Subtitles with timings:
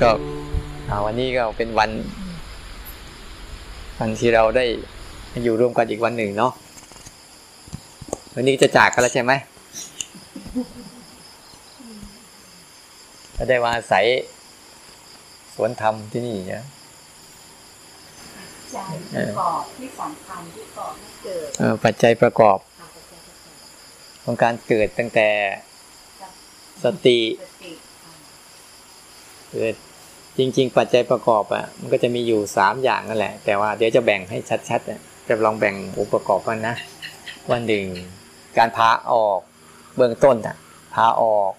[0.00, 0.10] ก็
[1.04, 1.90] วันนี้ก็เป็นวัน
[3.98, 4.64] วันที่เราได้
[5.42, 6.52] อยู่ร่วมกันอีกวันหนึ่งเนาะ
[8.34, 9.32] วันนี้จะจากกันแล้วใช่ไหม
[13.36, 14.04] จะได้มาอาศัย
[15.54, 21.48] สวนธรรมที่นี่เนี่ยปัจจัยประกอบที่สำคัญที่ก่อให้เกิด
[21.84, 22.58] ปัจจัยประกอบ
[24.24, 25.28] ของการเกิดตั้งแต่
[26.84, 27.18] สติ
[29.52, 29.74] เกิด
[30.38, 34.38] จริง ๆ ปัจจัยประกอบอะมันก็จะมีอยู่สามอย่างนั่นแหละ แต่ว่าเดี๋ยวจะแบ่งให้
[34.68, 36.74] ชัดๆจะลองแบ่งองค์ประกอบกันนะ
[37.50, 37.86] วันหนึ่ง
[38.58, 39.40] การพาออก
[39.96, 40.56] เบื้องต้นอะ
[40.94, 41.52] พาออก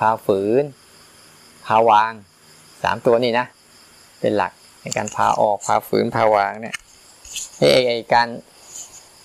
[0.00, 0.64] พาฝืน
[1.66, 2.12] พาวาง
[2.82, 3.46] สามตัวนี้นะ
[4.20, 6.74] เป็นหลักในการพาออกพาฝืนพาวางเนี่ย
[7.58, 8.28] ไอ้ไอ้การ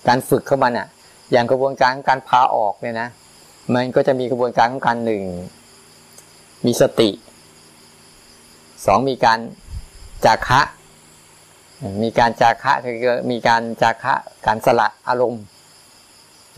[0.08, 0.88] การฝึกเข้ามันอะ
[1.32, 3.08] อย่างกระบวนการการพาออกเนี่ยนะ
[3.74, 5.22] มันก็จะมีกระบวนการของการหนึ่ง
[6.66, 7.10] มีสติ
[8.86, 9.38] สองมีการ
[10.24, 10.60] จาคะ
[12.02, 14.14] มีการจาคะคือมีการจาคะ
[14.46, 15.42] การสละอารมณ์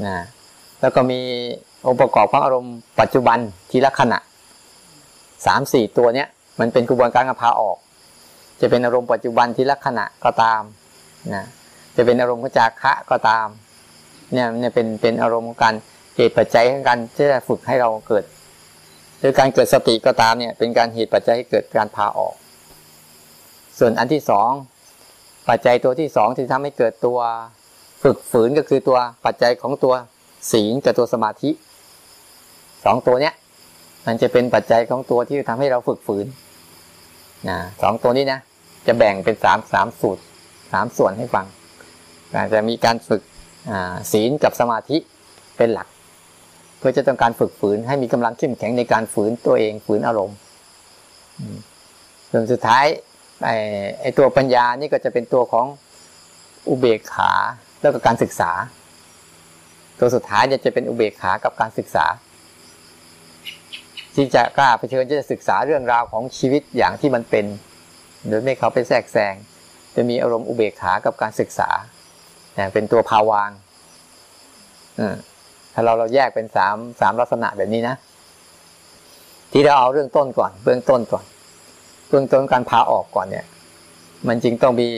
[0.07, 0.17] นะ
[0.81, 1.21] แล้วก็มี
[1.87, 3.39] องค์ประกอบของอารมณ์ปัจจุบัน
[3.71, 4.19] ทีละขณะ
[5.47, 6.29] สามสี่ตัวเนี้ย
[6.61, 7.77] มันเป็นกระบวนการกระพาออก
[8.61, 10.63] จะเป็นอารมณ์ปัจจุบันทีละขณะก็ตาม
[11.35, 11.45] นะ
[11.97, 13.47] จะเป็นอารมณ์ของจาคะก็ตาม
[14.33, 15.75] เนี่ยเนี่ยเป็นเป็นอารมณ์ของการ
[16.17, 18.25] เหตุปัจจัยของการที่จะฝึกให้เราเกิด
[19.25, 22.35] โดยการเกิดสติก็ตามเนี่ย เป็นการเหตุปัจจัยให้เกิดการพาออก
[23.79, 24.51] ส่วนอันที่สอง
[25.49, 27.19] ปัจจัยตัวที่สองที่ทำให้เกิดตัว
[28.03, 29.95] ฝึกฝืนก็คือตัวปัจจัยของตัว
[30.53, 31.51] ศีลกับตัวสมาธิ
[32.85, 33.35] สองตัวเนี้ย
[34.07, 36.27] มันจะเป็นปัจจัยของตัวที่ทำให้เราฝึกฝืน
[37.49, 38.41] นะสองตัวนี้นะ
[38.87, 40.23] จะแบ่งเป็นสามสามสูตร
[40.73, 41.47] สามส่วนให้ฟัง
[42.35, 43.23] อาจจะมีการฝึก
[44.13, 44.97] ศีลกับสมาธิ
[45.57, 45.89] เป็นหลัก
[46.87, 50.37] พื่อจะต้องการฝึกฝืนให้มีกำลังเข้มแข็งในการฝืนตัวเองฝืนอารมณ์
[52.31, 52.85] ส่วนสุดท้าย
[53.45, 53.57] ไอ้
[54.01, 55.67] ไอตัวปัญญานี่ก็จะเป็นตัวของ
[56.69, 57.33] อุเบกขา
[57.81, 58.51] แล้วก็การศึกษา
[60.01, 62.07] ตัวสุดท้ายเนี่ยจะเป็นอุเบกขากับการศึกษา
[64.15, 67.47] ที่จะกล้าเผชิญจะศึกษาเรื่องราวของชีวิตอย่างที่มันเป็น
[68.29, 69.35] โดยไม่เขาไปแทรกแซง
[69.95, 71.71] จะมีอารมณ์อุเบกขากับการศึกษา
[72.75, 73.51] เป็นตัวภาวาง
[74.99, 75.17] อืม
[75.75, 77.97] ถ้าเราเราแยกเป็นสามสามลักษณะแบบนี้นะ
[79.53, 81.25] ที่เราเอาเรื่องต้นก่อน เบื้องต้นก่อน
[82.09, 83.45] เบื้องต้นการพาออกก่อนเนี่ย
[84.29, 84.89] มันจึงต้องมี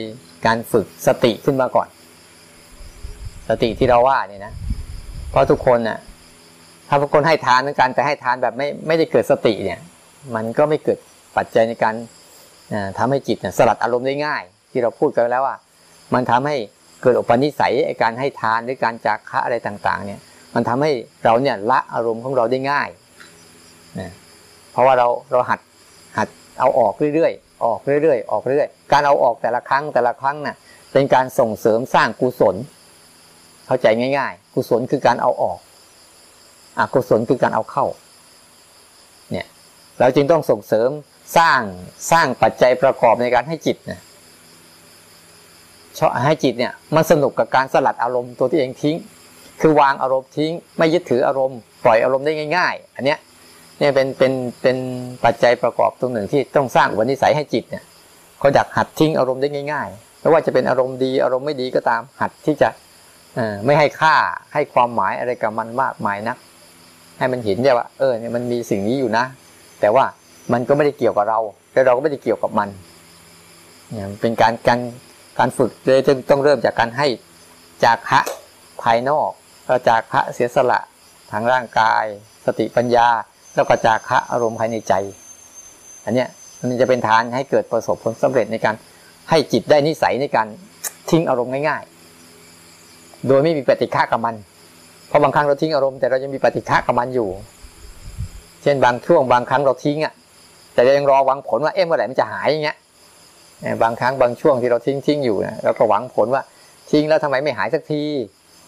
[0.47, 1.89] การฝึกสติขึ้นมาก่อน
[3.49, 4.53] สติที่เราว่าเนี่ยนะ
[5.31, 5.99] เพราะทุกคนน่ะ
[6.89, 9.79] ถ้าทุกคนให้ทานเหมือนกันแต่ให้ทานแบบไม่ไม่ได้เกิดสติเนี่ย
[10.35, 10.99] มันก็ไม่เกิด
[11.37, 11.95] ปัจจัยในการ
[12.99, 15.57] ทำให้จิตสลัดอารมณ์ได้ง่าย ที่เราพูดกันแล้วว่า
[16.15, 16.57] มันทำให้
[17.03, 17.73] เกิดอุปนิสัย
[18.03, 20.21] การให้ทานหรือการจากคะอะไรต่าง ๆ เนี่ย
[20.57, 20.93] มันทำให้
[21.25, 22.89] เราเนี่ยละอารมณ์ของเราได้ง่าย
[24.01, 24.13] นะ
[24.73, 25.61] เพราะว่าเราเราหัด
[26.19, 26.29] หัด
[26.61, 30.57] เอาออกเรื่อยๆออกเรื่อยๆออกเรื่อยๆการเอาออกแต่ละครั้งแต่ละครั้งน่ะ
[30.93, 32.57] เป็นการส่งเสริมสร้างกุศล
[33.67, 33.87] เข้าใจ
[34.19, 35.59] ง่าย ๆ กุศลคือการเอาออก
[36.79, 37.87] อกุศลคือการเอาเข้า
[39.31, 39.47] เนี่ย
[40.01, 40.89] เราจึงต้องส่งเสริม
[41.37, 41.61] สร้าง
[42.11, 44.01] สร้างปัจจัยประกอบในการให้จิตเนี่ย
[45.99, 48.97] ชอบให้จิตเนี่ยมันสนุกกับการสลัดอารมณ์ตัวที่เองทิ้ง
[49.61, 53.19] คือวางอารมณ์ทิ้ง ไม่ยึดถืออารมณ์ปล่อยอารมณ์ได้ง่าย ๆ อันเนี้ย
[53.79, 54.77] เนี่ยเป็นเป็นเป็น
[55.25, 57.85] ปัจจัยประกอบตรงหนึ่งที่ต้องสร้างวันนิสัยให้จิตเนี่ย
[58.39, 62.69] เขาอยากหัดทิ้งอารมณ์ได้ง่ายๆไม่ว่าจะเป็นอารมณ์ดีอารมณ์ไม่ดีก็ตามหัดที่จะ
[63.65, 64.15] ไม่ให้ค่า
[64.53, 66.37] ให้ความหมายอะไรกับมันมากมายนัก
[67.19, 69.25] ให้มันเห็นได้ว่า เออเนี่ยมันมีสิ่งนี้อยู่นะ
[69.81, 70.05] แต่ว่า
[70.53, 71.41] มันก็ไม่ได้เกี่ยวกับเรา
[71.73, 72.69] แต่เราก็ไม่ได้เกี่ยวกับมัน
[73.93, 74.81] เนี่ยเป็นการการ
[75.39, 76.01] การฝึกเลย
[76.31, 77.07] ต้องเริ่มจากการให้
[77.85, 78.21] จากะ
[78.83, 79.31] ภายนอก
[79.89, 80.81] จากพระเสียสละ
[81.33, 82.05] ทางร่างกาย
[82.47, 83.09] สติปัญญา
[83.55, 84.93] แล้วก็จากพระอารมณ์ภายในใจ
[86.05, 86.29] อันเนี้ย
[86.59, 88.75] มันจะเป็นฐานให้เกิดประสบผลสำเร็จในการ
[89.31, 90.47] ให้จิตได้นิสัยในการ
[91.11, 94.35] ทิ้งอารมณ์ง่ายๆ โดยไม่มีปฏิฆะกับมัน
[95.09, 97.29] เพราะบางครั้งเราทิ้งอารมณ์แต่เรายังมีปฏิฆะกับมันอยู่
[98.63, 100.15] เช่นบางช่วงบางครั้งเราทิ้งอะ
[100.75, 102.77] แต่ยังรอหวังผลว่าเอ๊ะเมื่อไหร่มันจะหายอย่างเงี้ย
[103.83, 106.43] บางครั้งบางช่วงที่เราทิ้งทิ้งอยู่นะเราก็หวังผลว่า
[106.91, 108.03] ทิ้งแล้วทำไมไม่หายสักที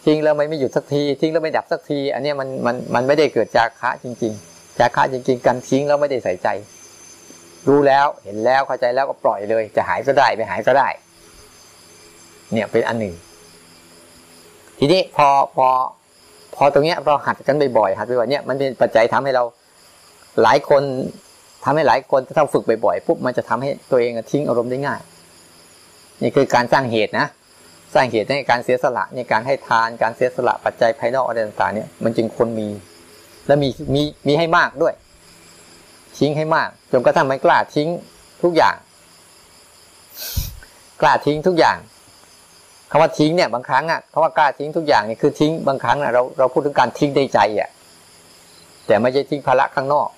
[0.08, 6.48] ทิ้งแล้วไม่ไม่หยุดสักทีทิ้งแล้วไม่ดับสักที อันนี้มันมันมันไม่ได้เกิดจากคะจริง ๆ จากคะจริง ๆ การทิ้งแล้วไม่ได้ใส่ใจ
[7.68, 10.88] รู้แล้วเห็นแล้วเข้าใจแล้วก็ปล่อยเลย จะหายก็ได้ไม่หายก็ได้
[12.52, 13.14] เนี่ยเป็นอันหนึ่ง
[14.78, 15.66] ทีนี้พอพอ
[16.54, 19.44] พอตรงเนี้ยเราหัดกันบ่อยๆหัดบ่อยๆเนี่ยมันเป็นปัจจัยทำให้เรา
[20.42, 20.82] หลายคน
[21.64, 25.00] ทำให้หลายคนถ้าฝึกบ่อยๆปุ๊บมันจะทำให้ตัวเองทิ้งอารมณ์ได้ง่าย
[26.22, 27.26] นี่คือการสร้างเหตุนะ
[27.94, 32.68] สร้างเหตุในการเสียสละในการให้ทานการเสียสละปัจจัยภายนอกอะไรต่างๆเนี่ยมันจึงคนมี
[33.46, 34.94] และมีมีมีให้มากด้วย
[36.18, 37.88] ทิ้งให้มากจนกระทั่งมันกล้าทิ้ง
[38.42, 38.76] ทุกอย่าง
[41.00, 41.76] กล้าทิ้งทุกอย่าง
[42.90, 47.70] คำว่าทิ้งเนี่ยบางครั้งอะคำว่ากล้าทิ้งทุกอย่างเนี่ยคือทิ้งบางครั้งอะเราเราพูดถึงการทิ้งในใจอะ
[48.86, 50.08] แต่ไม่ใช่ทิ้งภาระข้างนอก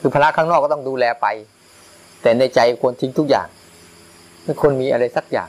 [0.00, 1.26] คือภาระข้างนอกก็ต้องดูแลไป
[2.22, 3.46] แต่ในใจควรทิ้งทุกอย่าง
[4.44, 5.48] ไม่ควรมีอะไรสักอย่าง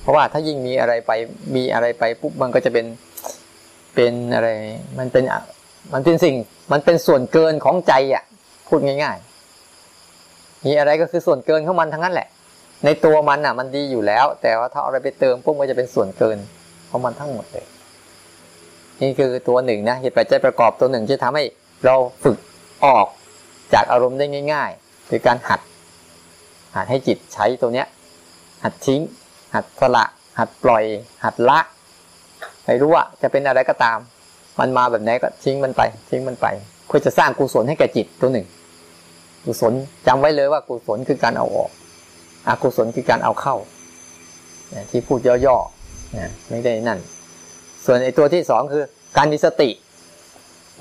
[0.00, 1.12] เพราะว่าถ้ายิ่งมีอะไรไป
[1.54, 2.86] มีอะไรไปปุ๊บมันก็จะเป็น
[3.94, 4.48] เป็นอะไร
[4.98, 5.24] มันเป็น
[5.94, 6.34] มันเป็นสิ่ง
[6.72, 8.24] มันเป็นส่วนเกินของใจอะ
[8.68, 9.16] พูดง่าย
[9.90, 12.28] ๆ มีอะไรก็คือส่วนเกินของมันทั้งนั้นแหละ
[12.84, 16.38] ในตัวมันอะ มันดีอยู่แล้ว แต่ว่าถ้าอะไรไปเติมปุ๊บมันจะเป็นส่วนเกิน
[16.90, 17.66] ของมันทั้งหมดเลย
[19.02, 21.44] นี่คือตัวหนึ่งนะเหตุปัจจัยประกอบตัวหนึ่งที่ทำให้
[21.84, 22.38] เราฝึก
[22.84, 23.06] ออก
[23.74, 25.60] จากอารมณ์ได้ง่าย ๆ คือการหัด
[26.76, 27.86] หัดให้จิตใช้ตัวเนี้ย
[28.64, 29.00] หัดทิ้ง
[29.54, 30.04] หัดสละ
[30.38, 30.84] หัดปล่อย
[31.24, 31.58] หัดละ
[32.64, 33.98] ไม่รู้ว่าจะเป็นอะไรก็ตาม
[34.58, 36.46] มันมาแบบไหนก็ทิ้งมันไป ทิ้งมันไป
[36.86, 38.46] เพื่อจะสร้างกุศลให้แก่จิตตัวหนึ่ง
[39.44, 39.72] กุศล
[40.06, 41.70] จำไว้เลยว่ากุศลคือการเอาออก
[42.48, 43.56] อกุศลคือการเอาเข้า
[44.90, 46.98] ที่พูดย่อๆไม่ได้นั่น
[47.84, 48.84] ส่วนไอ้ตัวที่สองคือ
[49.16, 49.70] การมีสติ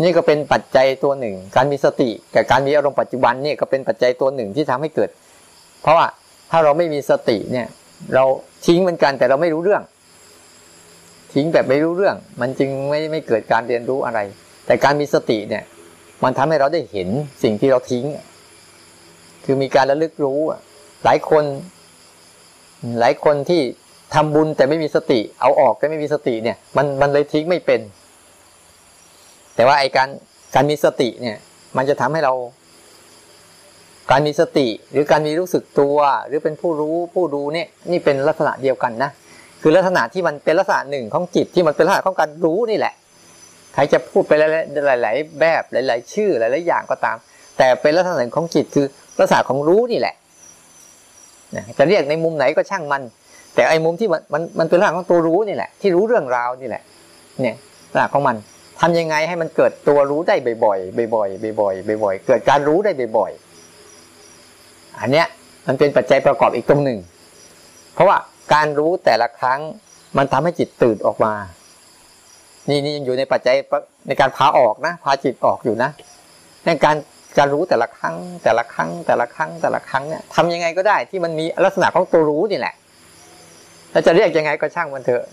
[0.04, 5.10] นี่ก็เป็นปัจจัยตัวหนึ่ง การมีสติกับการมีอารมณ์ปัจจุบันนี่ก็เป็นปัจจัยตัวหนึ่งที่ทำให้เกิด
[5.82, 6.08] เพราะว่า
[6.52, 7.68] ถ้าเราไม่มีสติเนี่ย
[8.14, 8.24] เรา
[8.66, 9.84] ทิ้งเหมือนกันแต่เราไม่รู้เรื่อง
[11.34, 14.20] ทิ้งแบบไม่รู้เรื่อง มันจึงไม่ไม่เกิดการเรียนรู้อะไร
[14.66, 15.64] แต่การมีสติเนี่ย
[16.24, 17.10] มันทำให้เราได้เห็น
[17.44, 18.06] สิ่งที่เราทิ้ง
[19.46, 20.40] คือมีการระลึกรู้
[21.04, 21.44] หลายคน
[23.00, 23.62] หลายคนที่
[24.14, 27.82] ทำบุญแต่ไม่มีสติ เอาออกแต่ไม่มีสติเนี่ย มันมันเลยทิ้งไม่เป็น
[29.56, 30.10] แต่ว่าไอ้การ
[30.56, 31.38] การมีสติเนี่ย
[31.78, 32.34] มันจะทำให้เรา
[34.12, 39.10] การมีสติหรือการมีรู้สึกตัว หรือเป็นผู้รู้ผู้ดูเนี่ยนี่เป็นลักษณะเดียวกันนะ
[39.62, 42.94] คือลักษณะที่มันเป็นลักษณะหนึ่งของจิตที่มันเป็นลักษณะของการรู้นี่แหละ
[43.74, 47.18] ใครจะพูดไปหลายๆแบบหลาย ๆ ชื่อหลายๆอย่างก็ตาม
[47.58, 48.86] แต่เป็นลักษณะหนึ่งของจิตคือ
[49.20, 50.16] ลักษณะของรู้นี่แหละ
[51.78, 53.02] จะเรียกในมุมไหนก็ช่างมัน
[53.56, 56.84] แต่ไอ้มุมที่มันมันมันเป็นลักษณะของตัวรู้นี่แหละ ที่รู้เรื่องราวนี่แหละ
[57.42, 57.56] เนี่ย
[57.86, 58.36] ลักษณะของมัน
[58.82, 63.47] ทำยังไงให้มันเกิดตัวรู้ได้บ่อยๆบ่อยๆบ่อยๆบ่อยๆเกิดการรู้ได้บ่อยๆ
[65.00, 65.28] อันเนี้ย
[65.68, 67.00] มันเป็นปัจจัยประกอบอีกตรงหนึ่ง
[67.94, 68.18] เพราะว่า
[68.54, 69.60] การรู้แต่ละครั้ง
[70.18, 71.34] มันทำให้จิตตื่นออกมา
[72.70, 73.56] นี่นี่ยังอยู่ในปัจจัย
[74.08, 75.90] ในการพาออกนะพาจิตออกอยู่นะ
[76.66, 76.96] ในการ
[77.38, 82.74] การรู้แต่ละครั้ง แต่ละครั้ง แต่ละครั้งแต่ละครั้งเนี่ยทำยังไงก็ได้ที่มันมีลักษณะของตัวรู้นี่แหละ
[83.92, 85.24] แล้วจะเรียกยังไงก็ช่างมันเถอะ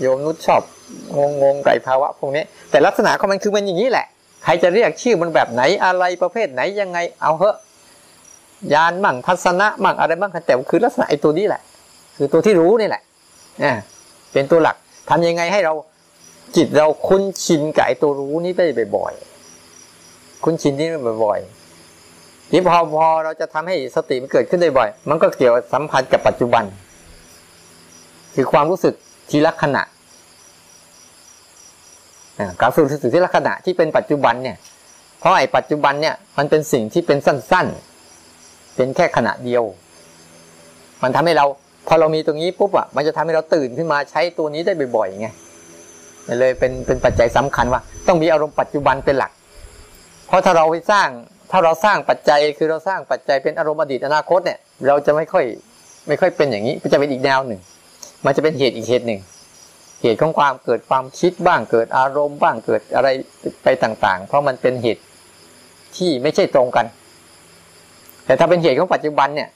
[0.00, 0.62] โยมนุชชอบ
[1.16, 4.06] งงงงไก่ภาวะพวกนี้ แต่ลักษณะของมันคือมันอย่างนี้แหละ
[4.44, 7.56] ใครจะเรียกชื่อมันแบบไหนอะไรประเภทไหนยังไงเอาเหอะ
[8.72, 11.62] ยานมั่งทัศนะมั่งอะไรบ้างแต่คือลักษณะไอ้ตัวนี้แหละ
[12.16, 13.02] คือตัวที่รู้นี่แหละ
[13.62, 13.72] อ่า
[14.32, 14.76] เป็นตัวหลัก
[15.10, 15.74] ทำยังไงให้เรา
[16.56, 20.88] จิตเราคุ้นชินกับไอ้ตัวรู้นี้ได้บ่อยๆคุ้นชินที่
[21.24, 26.64] บ่อยๆที่พอพอเราจะทำให้สติมันเกิดขึ้นได้บ่อย มันก็เกี่ยวสัมพันธ์กับปัจจุบัน
[28.34, 28.94] คือความรู้สึก
[29.30, 29.82] ทีละขณะ
[32.60, 34.56] การฝึกสึกทีละขณะที่เป็นปัจจุบันเนี่ย
[35.20, 37.93] เพราะไอ้ปัจจุบันเนี่ยมันเป็นสิ่งที่เป็นสั้น ๆ
[38.76, 39.62] เป็นแค่ขณะเดียว
[41.02, 41.46] มันทำให้เรา
[41.88, 45.28] พอเรามีตรงนี้ปุ๊บอะมันจะทำให้เราตื่นขึ้นมาใช้ตัวนี้ได้บ่อยๆไง
[46.40, 49.32] เลยเป็นเป็นปัจจัยสำคัญว่า ต้องมีอารมณ์ปัจจุบันเป็นหลัก
[50.26, 51.08] เพราะถ้าเราไปสร้าง
[51.50, 55.44] ถ้าเราสร้างปัจจัยคือเราสร้างปัจจัยเป็นอารมณ์อดีตอนาคตเนี่ย เราจะไม่ค่อย
[56.08, 57.60] ไม่ค่อยเป็นอย่างนี้จะเป็นอีกแนวหนึ่ง
[58.24, 59.20] มันจะเป็นเหตุอีกเหตุหนึ่ง
[60.02, 63.08] เหตุของความเกิดความคิดบ้างเกิดอารมณ์บ้างเกิดอะไร
[63.64, 65.02] ไปต่างๆ เพราะมันเป็นเหตุ
[65.96, 66.86] ที่ไม่ใช่ตรงกัน
[68.26, 69.48] แต่ถ้าเป็นเหตุของปัจจุบันเนี่ย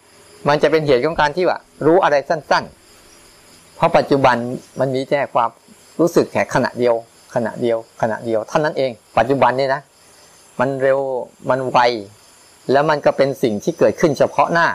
[0.48, 2.64] มันจะเป็นเหตุของการที่ว่ารู้อะไรสั้น
[3.18, 4.36] ๆ เพราะปัจจุบัน
[4.80, 5.50] มันมีแค่ความ
[6.00, 6.94] รู้สึกแค่ขณะเดียว
[7.34, 9.80] ขณะเดียว ขณะเดียวเท่านั้นเอง ปัจจุบันนี่นะ
[10.60, 10.98] มันเร็ว
[11.50, 11.78] มันไว
[12.72, 14.68] แล้วมันก็เป็นสิ่งที่เกิดขึ้นเฉพาะหน้า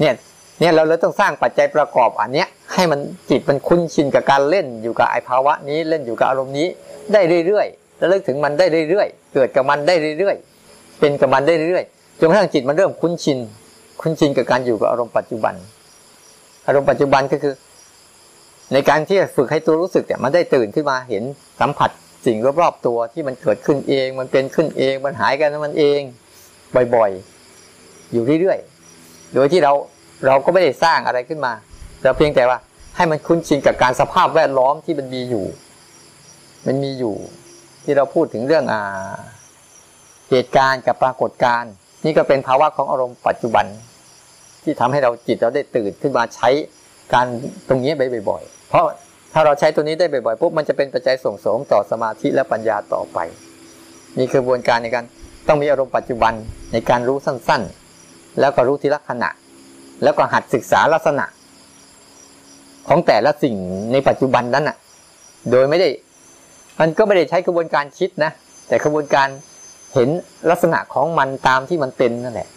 [0.00, 0.14] เนี่ย
[0.60, 3.00] เนี่ยเราเลยต้องสร้างปัจจัยประกอบอันเนี้ยให้มัน
[3.30, 6.68] จิตมันคุ้นชินกับการเล่นอยู่กับไอภาวะนี้เล่นอยู่กับอารมณ์นี้
[7.12, 11.84] ได้เรื่อยๆแล้วเลิกถึงมันได้เรื่อยๆ เกิดกับมันได้เรื่อยๆ เป็นกับมันได้เรื่อย
[12.18, 13.38] จนกระทั่งจิตมันเริ่มคุ้นชิน
[14.00, 15.54] คุ้นชินกับการอยู่กับอารมณ์ปัจจุบัน
[16.66, 17.54] อารมณ์ปัจจุบันก็คือ
[18.72, 21.22] ในการที่ฝึกให้ตัวรู้สึกเนี่ยมันได้ตื่นขึ้นมาเห็น
[21.60, 21.90] สัมผัส
[22.26, 26.00] สิ่งรอบๆตัวที่มันเกิดขึ้นเอง มันเป็นขึ้นเองมันหายกันมันเอง
[26.94, 29.72] บ่อยๆ อยู่เรื่อยๆ โดยที่เรา
[30.26, 31.52] เราก็ไม่ได้สร้างอะไรขึ้นมา
[32.02, 32.58] เราเพียงแต่ว่า
[32.96, 35.46] ให้มันคุ้นชินกับการสภาพแวดล้อมที่มันมีอยู่
[36.66, 37.14] มันมีอยู่
[37.84, 39.16] ที่เราพูดถึงเรื่องอ่า
[40.30, 41.72] เหตุการณ์กับปรากฏการณ์
[42.04, 43.66] นี่ก็เป็นภาวะของอารมณ์ปัจจุบัน
[44.62, 46.48] ที่ทำให้เราจิตเราได้ตื่นขึ้นมาใช้
[47.14, 47.26] การ
[47.68, 47.92] ตรงนี้
[48.28, 48.84] บ่อยๆ เพราะ
[49.32, 53.18] ถ้าเราใช้ตัวนี้ได้บ่อยๆปุ๊บมันจะเป็นปัจจัยส่งเสริมต่อสมาธิและปัญญาต่อไป
[54.18, 55.04] นี่คือกระบวนการในการ
[55.48, 56.32] ต้องมีอารมณ์ปัจจุบัน
[56.72, 59.30] ในการรู้สั้นๆ แล้วก็รู้ทีละขณะ
[60.02, 61.26] แล้วก็หัดศึกษาลักษณะ
[62.88, 63.56] ของแต่ละสิ่ง
[63.92, 64.76] ในปัจจุบันนั้นอะ
[65.50, 65.88] โดยไม่ได้
[66.80, 68.30] มันก็ไม่ได้ใช้กระบวนการคิดนะ
[68.68, 69.28] แต่กระบวนการ
[69.94, 70.08] เห็น
[70.50, 72.48] ลักษณะของมันตามที่มันเป็นนั่นแหละ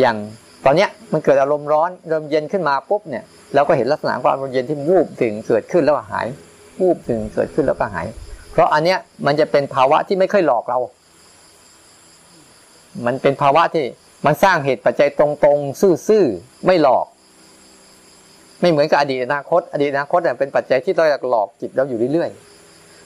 [0.00, 0.16] อย่าง
[0.64, 3.24] ตอนเนี้ยมันเกิดอารมณ์ร้อนอารมณ์เย็นขึ้นมาปุ๊บเนี่ย
[3.54, 6.26] เราก็เห็นลักษณะของอารมณ์เย็นที่วูบถึงเกิดขึ้นแล้วก็หาย
[6.80, 8.06] วูบถึงเกิดขึ้นแล้วก็หาย
[8.52, 10.78] เพราะอันเนี้ยมันจะเป็นภาวะที่ไม่เคยหลอกเรา
[13.06, 13.84] มันเป็นภาวะที่
[14.26, 17.06] มันสร้างเหตุปัจจัยตรงๆ ซื่อๆ ไม่หลอก
[18.60, 22.49] ไม่เหมือนกับอดีตอนาคต อดีตอนาคตเนี่ยเป็นปัจจัยที่เราอยากหลอกจิตเราอยู่เรื่อยๆ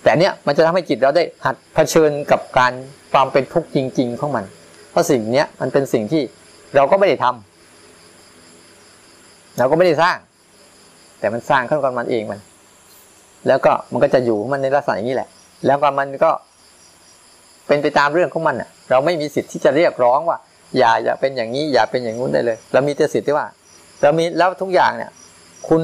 [0.04, 2.72] แต่เนี้ยมันจะทำให้จิตเราได้หัดเผชิญกับการ
[3.12, 4.44] ความเป็นทุกข์จริง ๆ ของมัน
[4.90, 6.22] เพราะสิ่งเนี้ยมันเป็นสิ่งที่
[6.76, 10.16] เราก็ไม่ได้ทำเราก็ไม่ได้สร้าง
[11.18, 12.40] แต่มันสร้างขึ้นกับมันเองมัน
[13.48, 15.28] แล้วก็มันก็จะอยู่มันในลักษณะอย่างนี้แหละ
[15.66, 16.30] แล้วก็มันก็
[17.66, 20.38] เป็นไปตามเรื่องของมันอะ เราไม่มีสิทธิ์ที่จะเรียกร้องว่า
[20.78, 23.46] อย่าอย่าเป็นอย่างนี้ อย่าเป็นอย่างนู้นได้เลย เรามีแต่สิทธิ์ที่ว่า
[24.02, 25.10] เรามีแล้วทุกอย่างเนี่ย
[25.68, 25.82] คุณ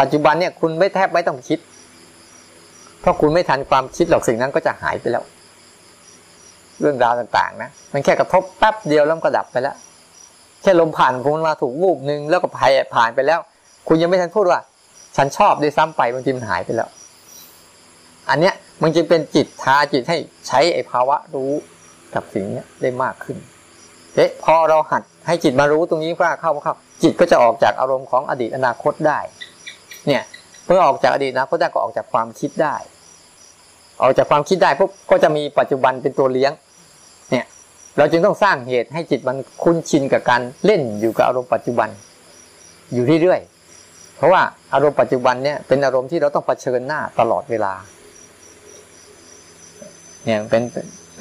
[0.00, 1.58] ปัจจุบันเนี่ย คุณไม่แทบไม่ต้องคิด
[3.02, 5.24] เพราะคุณไม่ทันความคิดหรอกสิ่งนั้นก็จะหายไปแล้ว
[6.80, 9.76] เรื่องราวต่างๆนะมันแค่กระทบแป๊บเดียวแล้วก็ดับไปแล้ว
[10.62, 13.40] แค่ลมผ่านคุณมาถูกวูบหนึ่งแล้วก็ผ่านผ่านไปแล้ว
[13.88, 14.60] คุณยังไม่ทันพูดว่า
[15.16, 16.88] ฉันชอบด้วยซ้ำไปบางทีมันหายไปแล้ว
[18.30, 20.16] อันเนี้ยมันจึงเป็นจิตทาจิตให้
[20.46, 21.52] ใช้ไอ้ภาวะรู้
[22.14, 23.36] กับสิ่งนี้ได้มากขึ้น
[24.14, 29.18] เอ๊ะพอเราหัดให้จิตมารู้ตรงนี้ว่าเข้าเข้าจิตก็จะออกจากอารมณ์ของอดีตอนาคตได้
[30.06, 30.22] เนี่ย
[30.66, 32.76] เมื่อออกจากอดีตอนาคตได้ก็ออกจากความคิดได้
[34.00, 36.52] ออกจากความคิดได้ปุ๊บก็จะมีปัจจุบันเป็นตัวเลี้ยง
[37.30, 37.46] เนี่ย
[37.98, 41.88] เราจึงต้องสร้างเหตุให้จิตมันคุ้นชินกับการเล่นอยู่กับอารมณ์ปัจจุบัน
[42.92, 44.42] อยู่เรื่อยๆเพราะว่า
[44.74, 47.72] อารมณ์ปัจจุบันเนี่ยเป็นอารมณ์ที่เราต้องเผชิญหน้าตลอดเวลา
[50.24, 50.62] เนี่ยเป็น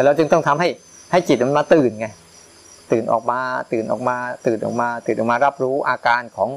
[0.05, 0.69] เราจึงต้องทำให้
[1.11, 2.07] ให้จิตมันมาตื่นไง
[2.91, 3.39] ตื่นออกมา
[3.71, 6.49] ตื่นออกมา ตื่นออกมา ตื่นออกมารับรู้อาการของ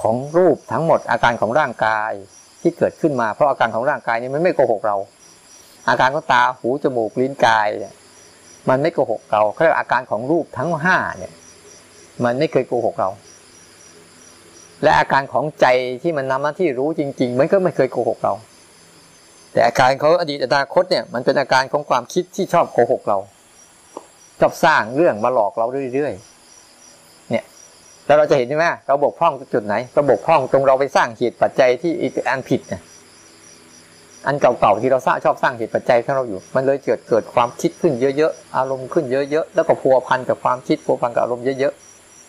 [0.00, 2.12] ของรูปทั้งหมดอาการของร่างกาย
[2.62, 4.96] ที่เกิดขึ้นมา เพราะอาการของร่างกายนี้มันไม่โกหกเรา
[5.88, 7.94] อาการของตาหูจมูกลิ้นกายเนี่ย
[8.68, 11.32] มันไม่โกหกเราแค่อาการของรูปทั้งห้าเนี่ย
[12.24, 13.10] มันไม่เคยโกหกเรา
[14.82, 15.66] และอาการของใจ
[16.02, 18.34] ที่มันนำหน้าที่รู้จริง ๆ มันก็ไม่เคยโกหกเรา
[19.52, 23.18] แต่อาการของอดีตอนาคตเนี่ย มันเป็นอาการของความคิดที่ชอบโกหกเรา
[24.40, 27.44] ชอบสร้างเรื่องมาหลอกเราเรื่อยๆ เนี่ย
[28.06, 31.92] แล้วเราจะเห็นใช่ไหมเราบกพร่องจุดไหนเราบกพร่องตรงเราไปสร้างเหตุปัจจัยที่
[32.28, 32.80] อันผิดเนี่ย
[34.26, 41.72] อันเก่าๆที่เราสร้างชอบสร้างเหตุปัจจัยของเราอยู่ มันเลยเกิดเกิดความคิดขึ้นเยอะๆ อารมณ์ขึ้นเยอะๆ แล้วก็พัวพันกับความคิดพัวพันกับอารมณ์เยอะ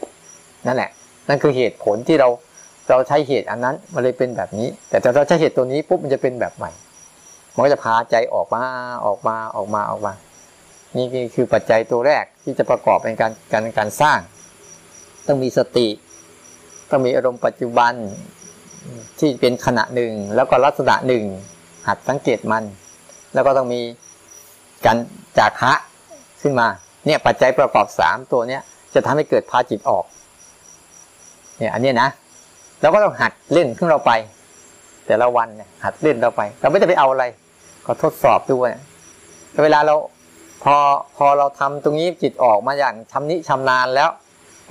[0.05, 0.89] ๆ นั่นแหละ
[1.29, 2.29] นั่นคือเหตุผลที่เรา
[2.89, 6.71] เราใช้เหตุอันนั้นมันเลยเป็นแบบนี้ แต่ถ้าเราใช้เหตุตัวนี้ปุ๊บมันจะเป็นแบบใหม่
[7.53, 8.63] มันก็จะพาใจออกมา
[9.05, 10.13] ออกมาออกมาออกมา
[10.97, 14.19] นี่คือปัจจัยตัวแรกที่จะประกอบเป็นการการการสร้าง
[15.27, 15.87] ต้องมีสติ
[16.89, 17.93] ต้องมีอารมณ์ปัจจุบัน
[19.19, 21.23] ที่เป็นขณะหนึ่งแล้วก็ลักษณะหนึ่ง
[21.87, 22.63] หัดสังเกตมัน
[23.33, 23.81] แล้วก็ต้องมี
[24.85, 24.97] การ
[25.39, 25.73] จากฮะ
[26.41, 26.67] ขึ้นมา
[27.05, 28.61] เนี่ยปัจจัยประกอบสามตัวเนี้ย
[28.93, 30.05] จะทำให้เกิดพาจิตออก
[31.57, 32.09] เนี่ยอันนี้นะ
[32.81, 34.11] เราก็ต้องหัดเล่นขึ้นเราไป
[35.07, 37.25] แต่ละวันเนี่ยหัดเล่นเราไป เราไม่จะไปเอาอะไร
[37.85, 38.71] ก็ทดสอบด้วย
[39.63, 39.95] เวลาเรา
[40.63, 40.75] พอ
[41.17, 44.09] พอเราทำตรงนี้จิตออกมาอย่างชำนิชำนาญแล้ว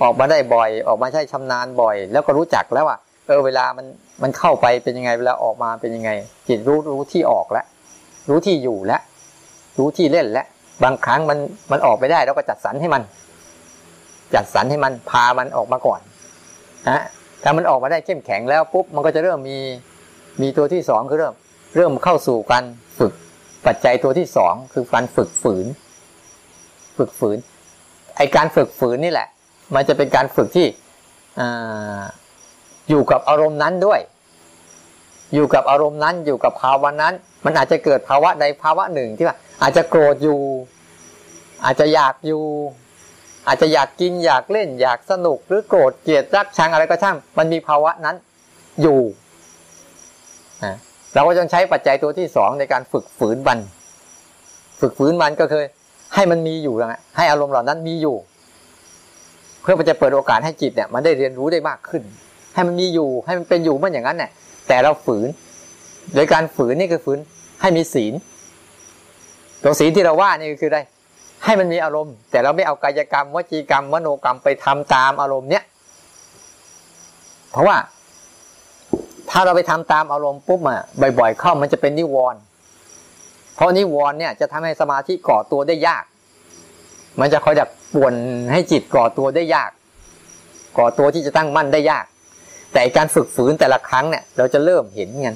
[0.01, 2.97] ออกมาได้บ่อย ออกมาใช้ชำนาญบ่อย แล้วก็รู้จักแล้วว่า
[3.27, 3.85] เออเวลามัน
[4.23, 6.09] มันเข้าไปเป็นยังไงเวลาออกมาเป็นยังไง
[6.47, 7.65] จิตรู้รู้ที่ออกแล้ว
[8.29, 9.01] รู้ที่อยู่แล้ว
[9.77, 10.47] รู้ที่เล่นแล้ว
[10.83, 11.37] บางครั้งมัน
[11.71, 13.01] มันออกไปได้เราก็จัดสรรให้มัน
[14.33, 15.99] จัดสรรให้มันพามันออกมาก่อน
[16.89, 17.03] นะ
[17.43, 19.57] ถ้ามันออกมาได้เข้มแข็งแล้วปุ๊บมันก็จะเริ่มมี
[20.41, 21.33] มีตัวที่สองคือเริ่ม
[21.75, 22.63] เริ่มเข้าสู่การ
[22.99, 23.13] ฝึก
[23.65, 25.65] ปัจจัยตัวที่สองคือการฝึกฝืน
[26.97, 27.37] ฝึกฝืน
[28.17, 29.27] ไอการฝึกฝืนนี่แหละ
[29.75, 30.67] มันจะเป็นการฝึกที่
[31.39, 32.01] อ่า
[32.89, 33.99] อยู่กับอารมณ์นั้นด้วย
[35.33, 37.13] อยู่กับอารมณ์นั้นอยู่กับภาวะนั้น
[37.45, 40.39] มันอาจจะเกิดภาวะใดภาวะหนึ่งที่ว่า อาจจะโกรธอยู่
[41.65, 42.43] อาจจะอยากอยู่
[43.47, 48.15] อาจจะอยากกินอยากเล่น อยากสนุกหรือโกรธเกลียดรักชังอะไรก็ช่าง มันมีภาวะนั้น
[48.81, 48.99] อยู่
[51.13, 53.59] เราก็ต้องใช้ปัจจัยตัวที่สองในการฝึกฝืนมัน
[54.79, 55.63] ฝึกฝืนมันก็คือ
[56.15, 58.15] ให้มันมีอยู่แล้วให้อารมณ์เหล่านั้นมีอยู่
[59.61, 62.03] เพื่อมันจะเปิดโอกาสให้จิตเนี่ยมันได้เรียนรู้ได้มากขึ้น
[62.57, 64.31] ให้มันมีอยู่ให้มันเป็นอยู่มันอย่างนั้นเนี่ย
[64.67, 65.27] แต่เราฝืน
[66.15, 67.19] โดยการฝืนนี่คือฝืน
[67.61, 68.13] ให้มีศีล
[69.63, 70.79] ตัวศีลที่เราว่านี่คืออะไร
[71.45, 75.63] ให้มันมีอารมณ์ แต่เราไม่เอากายกรรมวจีกรรมมโนกรรมไปทำตามอารมณ์เนี้ย
[77.51, 77.77] เพราะว่า
[79.29, 80.81] ถ้าเราไปทำตามอารมณ์ปุ๊บอะ
[81.19, 82.39] บ่อย ๆ เข้ามันจะเป็นนิวรณ์
[83.55, 86.03] เพราะนิวรณ์เนี่ยจะทำให้สมาธิก่อตัวได้ยาก
[87.19, 88.13] มันจะคอยแบบป่วน
[88.51, 89.71] ให้จิตก่อตัวได้ยาก
[90.77, 92.05] ก่อตัวที่จะตั้งมั่นได้ยาก
[92.73, 95.35] แต่การฝึกฝืนแต่ละครั้งเนี่ย เราจะเริ่มเห็นกัน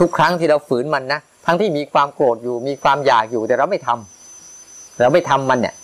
[0.00, 5.74] ทุกครั้งที่เราฝืนมันนะทั้งที่มีความโกรธอยู่ มีความอยากอยู่แต่เราไม่ทำเราไม่ทำมันเนี่ย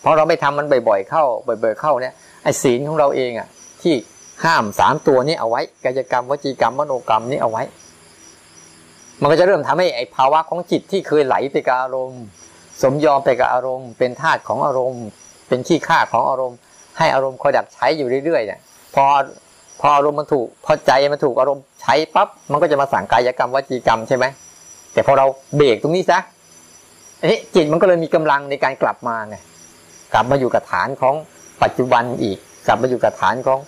[0.00, 3.48] เพราะเราไม่ทำมันบ่อยๆเข้า บ่อย ๆเข้าเนี่ยไอ้ศีลของเราเองอะ
[3.82, 3.94] ที่
[4.44, 7.62] ห้ามสามตัวนี้เอาไว้กายกรรมวจีกรรมมโนกรรมนี้เอาไว้
[9.20, 12.22] มันก็จะเริ่มทำให้ไอ้ภาวะของจิตที่เคยไหลไปกับอารมณ์
[12.82, 15.04] สมยอมไปกับอารมณ์ เป็นธาตุของอารมณ์
[15.48, 16.58] เป็นขี้ข้าของอารมณ์
[16.98, 18.60] ให้อารมณ์คอยดักใช้อยู่เรื่อยๆเนี่ย
[18.94, 19.04] พอ
[19.80, 24.24] พออารมณ์มันถูกพอใจมันถูกอารมณ์ใช้ปั๊บมันก็จะมาสั่งกายกรรมวจีกรรมใช่ไหม
[24.92, 26.18] แต่พอเราเบรกตรงนี้ซะ
[27.20, 29.36] อันนี้จิตมันก็เลยมีกำลังในการกลับมาไง
[30.12, 31.14] กลับมาอยู่กับฐานของ
[31.62, 33.58] ปัจจุบันอีก กลับมาอยู่กับฐานของ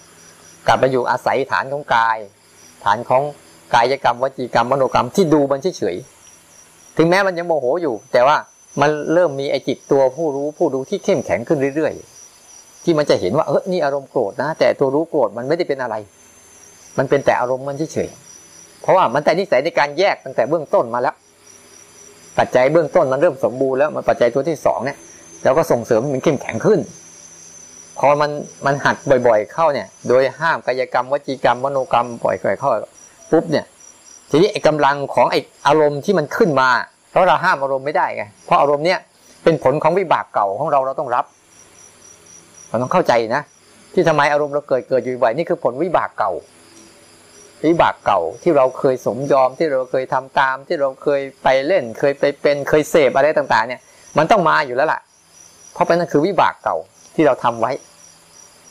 [0.66, 2.18] กลับมาอยู่อาศัยฐานของกาย
[2.84, 3.22] ฐานของ
[3.74, 8.36] กายกรรมวจีกรรมมโนกรรมที่ดูมันเฉยๆถึงแม้มันยังโมโหอยู่ แต่ว่า
[8.80, 12.17] มันเริ่มมีไอจิตตัวผู้รู้ผู้ดูที่เข้มแข็งขึ้นเรื่อยๆ
[12.88, 15.96] ที่มันจะเห็นว่าเออนี่อารมณ์โกรธนะ แต่ตัวรู้โกรธมันไม่ได้เป็นอะไร
[16.98, 21.14] มันเป็นแต่อารมณ์มันเฉยๆเพราะว่ามันแต่นิสัยในการแยกตั้งแต่เบื้องต้นมาแล้ว
[22.38, 24.98] ปัจจัยเบื้องต้นมันเริ่มสมบูรณ์แล้วมันปัจจัยตัวที่สองเนี่ย
[25.44, 26.80] เราก็ส่งเสริมมันเข้มแข็งขึ้น
[27.98, 28.30] พอมัน
[28.66, 32.70] มันหัดบ่อย ๆ เข้าเนี่ย โดยห้ามกายกรรมวจีกรรมมโนกรรมปล่อยๆเข้า
[33.30, 33.64] ปุ๊บเนี่ย
[34.30, 36.68] ทีนี้ไอ้กำลังของไอ้อารมณ์ที่มันขึ้นมา
[37.10, 38.98] เพราะเราห้ามอารมณ์ไม่ได้ไงเพราะอารมณ์เนี้ย
[39.44, 41.24] เป็นผลของวิบากเก่าของเราเราต้องรับ
[42.68, 43.42] เราต้องเข้าใจนะ
[43.94, 46.32] ที่ทำไมอารมณ์เราเกิดเกิดอยู่บ่อยนี่คือผลวิบากเก่า
[47.66, 53.80] วิบากเก่าที่เราเคยสมยอมที่เราเคยทำตาม ที่เราเคยไปเล่น เคยไปเป็นเคยเสพอะไรต่าง ๆ เนี่ย
[54.18, 55.00] มันต้องมาอยู่แล้วล่ะ
[55.72, 56.76] เพราะเป็นนั่นคือวิบากเก่า
[57.14, 57.72] ที่เราทำไว้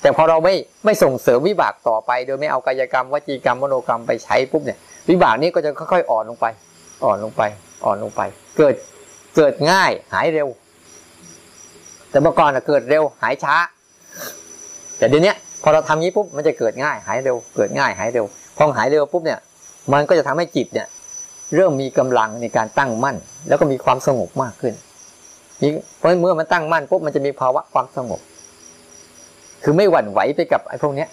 [0.01, 4.77] แต่พอเราไม่ไม่ส่งเสริมวิบากต่อไป โดยไม่เอากายกรรมวจีกรรมมโนกรรมไปใช้ปุ๊บเนี่ย
[5.09, 6.45] วิบากนี้ก็จะค่อยๆอ่อนลงไป
[7.03, 7.41] อ่อนลงไป
[7.85, 8.21] อ่อนลงไป
[8.57, 8.75] เกิด
[9.35, 10.47] เกิดง่ายหายเร็ว
[12.09, 13.55] แต่เมื่อก่อนเกิดเร็วหายช้า
[14.97, 15.33] แต่เดี๋ยวนี้
[15.63, 18.25] พอเราทำนี้ปุ๊บมันจะเกิดง่ายหายเร็วเกิดง่ายหายเร็ว
[18.57, 19.39] พอหายเร็วปุ๊บเนี่ย
[19.93, 20.87] มันก็จะทำให้จิตเนี่ย
[21.55, 23.15] เริ่มมีกำลังในการตั้งมั่น
[23.47, 24.73] แล้วก็มีความสงบมากขึ้น
[25.97, 28.21] เพราะเมื่อมันตั้งมั่นปุ๊บมันจะมีภาวะความสงบ
[29.63, 31.09] คือไม่หวั่นไหวไปกับไอ้พวกเนี้ย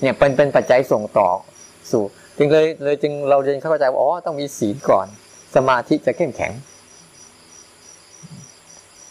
[0.00, 1.28] เนี่ยเป็นเป็นปัจจัยส่งต่อ
[1.90, 2.02] สู่
[2.38, 5.06] จึงเลยเลยจึงเราเรียนเข้าใจว่าอ๋อต้องมีศีลก่อน
[5.56, 6.52] สมาธิจะเข้มแข็ง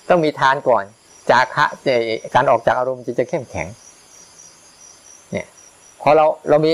[0.10, 0.84] ต้องมีทานก่อน
[1.30, 1.66] จาคะ
[2.36, 3.68] การออกจากอารมณ์จะจะเข้มแข็ง
[5.32, 5.46] เนี่ย
[6.02, 6.72] พอเราเรามี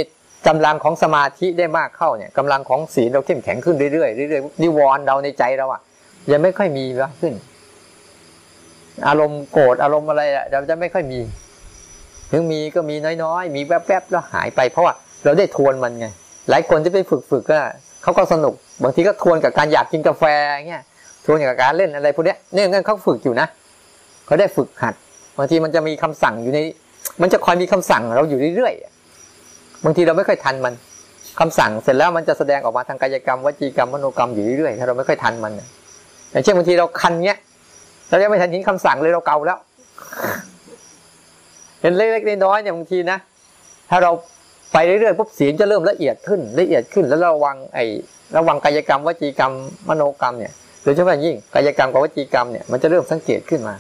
[0.47, 5.81] กำลังของสมาธิได้มากเข้าเนี่ยกำลังของศีลเราเข้มแข็งขึ้นเรื่อยๆเรื่อยๆนิวรณ์เราในใจเราอะ
[6.31, 7.33] ยังไม่ค่อยมีมากขึ้น
[9.07, 11.19] อารมณ์โกรธอารมณ์อะไรเราจะไม่ค่อยมี
[12.31, 16.07] ถึงมีก็มีน้อยๆ มีแวบๆแล้วหายไปเพราะว่าเราได้ทวนมันไง
[16.49, 17.59] หลายคนที่ไปฝึกฝึกก็
[18.03, 20.23] เขาก็สนุก บางทีก็ทวนกับการอยากกินกาแฟ
[20.67, 20.83] เงี้ย
[21.25, 23.47] ทวนกับการเล่นอะไรพวกนี้เนี่ยนั่นเขาฝึกอยู่นะ
[24.30, 24.94] เขาได้ฝึกหัด
[25.38, 26.60] บางทีมันจะมีคำสั่งอยู่ใน
[27.22, 30.74] มันจะคอยมีคำสั่งเราอยู่เรื่อยๆบางทีเราไม่ค่อยทันมัน
[31.39, 35.52] คำสั่งเสร็จแล้วมันจะแสดงออกมาทางกายกรรมวจีกรรมมโนกรรมอยู่เรื่อยๆถ้าเราไม่ค่อยทันมัน
[36.32, 37.39] อย่างเช่นบางทีเราคันเงี้ย
[38.10, 39.60] เรายังไม่ทันเห็นคำสั่งเลยเราเกาแล้ว
[41.82, 43.18] เห็นเล็กๆน้อยๆเนี่ยบางทีนะ
[43.89, 44.12] ถ้าเรา
[44.74, 47.86] ไปเรื่อยๆปุ๊บเสียงจะเริ่มละเอียดขึ้นละเอียดขึ้น แล้วระวังไอ้
[48.38, 49.54] ระวังกายกรรมวจีกรรม
[49.89, 50.52] มโนกรรมเนี่ย
[50.84, 53.76] โดยเฉพาะยิ่งกายกรรมกับวจีกรรมเนี่ยมันจะเริ่มสังเกตขึ้นมา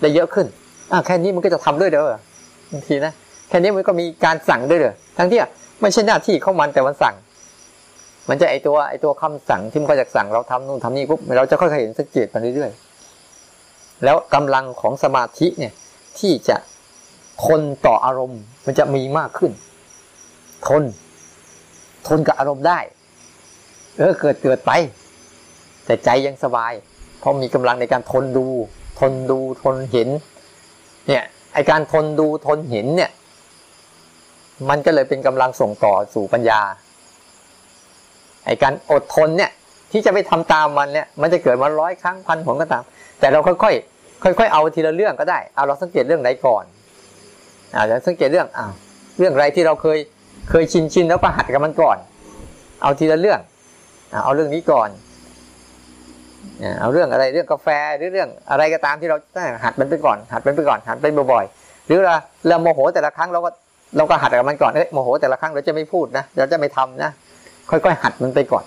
[0.00, 0.46] ได้เยอะขึ้น
[0.92, 2.16] อะแค่นี้มันก็จะทำด้วยเด้อ
[2.72, 3.12] บางทีนะ
[3.48, 5.40] แค่นี้มันก็มีการสั่งด้วยเด้อทั้งที่
[5.80, 7.14] ไม่ใช่หน้าที่ของมันแต่มันสั่ง
[8.28, 15.72] มันจะไอตัวไอตัวคำสั่งที่มันก็จะสั่งเราทำนู่นทำนี่ปุ๊บเราจะค่อยๆเห็นสังเกตไปเรื่อยๆแล้วกำลังของสมาธิเนี่ย
[16.18, 16.56] ที่จะ
[17.44, 19.52] ทนต่ออารมณ์ มันจะมีมากขึ้น
[20.68, 20.82] ทน
[22.08, 22.78] ทนกับอารมณ์ได้
[23.98, 24.70] เออเกิดเกิดไป
[25.84, 26.72] แต่ใจยังสบาย
[27.18, 28.46] เพราะมีกำลังในการทนดู
[28.98, 30.08] ทนดูทนเห็น
[31.08, 33.10] เนี่ย ไอการทนดูทนเห็นเนี่ย
[34.68, 36.60] มันก็เลยเป็นกำลังส่งต่อสู่ปัญญา
[38.46, 39.50] ไอการอดทนเนี่ย
[39.92, 42.84] ที่จะไปทำตามมันเนี่ย มันจะเกิดมาร้อยครั้งพันผลก็ตาม
[43.20, 46.64] แต่เราค่อยๆค่อยๆเอาทีละเรื่องก็ได้ เอาเราสังเกตเรื่องไหนก่อน
[47.76, 48.72] อาจจะสังเกตเรื่องอ้าว
[49.18, 49.98] เรื่องอะไรที่เราเคย
[50.50, 51.96] เคยชินชินแล้วก็หัดกับมันก่อน
[52.82, 53.40] เอาทีละเรื่อง
[54.24, 54.88] เอาเรื่องนี้ก่อน
[56.80, 59.16] เอาเรื่องอะไรเรื่องกาแฟหรือเรื่องอะไรก็ตามที่เรา
[59.64, 62.14] หัดมันไปก่อน หัดมันไปก่อนหัดไปบ่อยๆหรือเรา
[62.46, 63.50] เราโมโหแต่ละครั้งเราก็
[63.96, 67.10] เราก็หัดกับมันก่อนเอ้ยโมโหแต่ละครั้งเราจะไม่พูดนะเราจะไม่ทำนะ
[67.70, 68.64] ค่อยๆหัดมันไปก่อน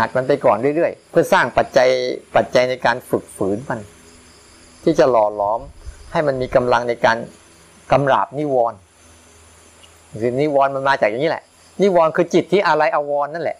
[0.00, 1.88] หัดมันไปก่อนเรื่อยๆ เพื่อสร้างปัจจัย
[2.36, 3.80] ปัจจัยในการฝึกฝืนมัน
[4.84, 5.60] ที่จะหล่อหลอม
[6.12, 7.16] ให้มันมีกำลังในการ
[7.92, 8.78] กำราบนิวรณ์
[10.20, 11.44] คือนิวรณ์มันมาจากอย่างนี้แหละ
[11.82, 13.56] นิวรณ์คือจิตที่อะไรอาวรนั่นแหละ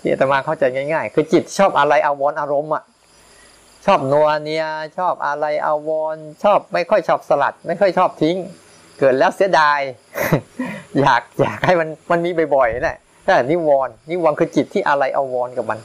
[0.00, 2.84] ที่อาตมาเข้าใจง่าย ๆ คือจิตชอบอะไรอาวรอารมณ์อะ
[3.86, 4.66] ชอบนัวเนีย
[4.98, 8.36] ชอบอะไรอาวรชอบไม่ค่อยชอบสลัด ไม่ค่อยชอบทิ้ง
[8.98, 9.80] เกิดแล้วเสียดาย
[11.00, 15.78] อยากอยากให้มันมันมีบ่อยๆนะนั่นนิวรณ์นิวรณ์คือจิตที่อะไรอาวรกับมัน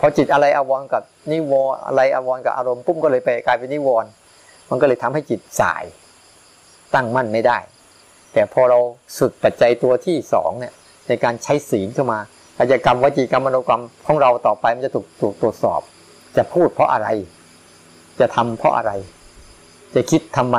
[0.00, 4.10] พอจิตอะไรอาวรกับนิวรณ์อะไรอาวรกับอารมณ์ปุ๊บก็เลยไปกลายเป็นนิวรณ์
[4.70, 5.84] มันก็เลยทำให้จิตสาย
[6.94, 7.58] ตั้งมั่นไม่ได้
[8.32, 8.78] แต่พอเรา
[9.18, 10.72] สุดปัจจัยตัวที่สองเนี่ย
[11.08, 12.20] ในการใช้ศีลเข้ามา
[12.60, 15.80] กิจกรรมวจีกรรมมโนกรรมของเราต่อไปมันจะถูกถูกตรวจสอบ
[16.36, 17.08] จะพูดเพราะอะไร
[18.20, 18.92] จะทำเพราะอะไร
[19.94, 20.58] จะคิดทำไม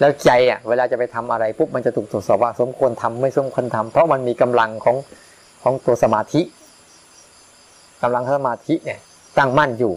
[0.00, 4.96] แล้วใจอะ เวลาจะไปทำอะไรปุ๊บมันจะถูกตรวจสอบว่า สมควรทำไม่สมควรทำเพราะมันมีกำลังของ
[5.62, 6.42] ของตัวสมาธิ
[8.02, 9.00] กำลังสมาธิเนี่ย
[9.38, 9.94] ตั้งมั่นอยู่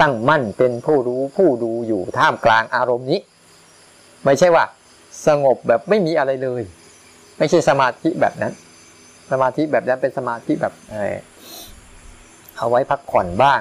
[0.00, 3.20] ตั้งมั่นเป็นผู้รู้ผู้ดูอยู่ท่ามกลางอารมณ์นี้
[4.24, 4.64] ไม่ใช่ว่า
[5.26, 6.62] สงบแบบไม่มีอะไรเลย
[7.38, 8.52] ไม่ใช่สมาธิแบบนั้น
[9.30, 11.16] สมาธิแบบนั้นเป็นสมาธิแบบเออ
[12.58, 13.60] เอาไว้พักผ่อนบ้าง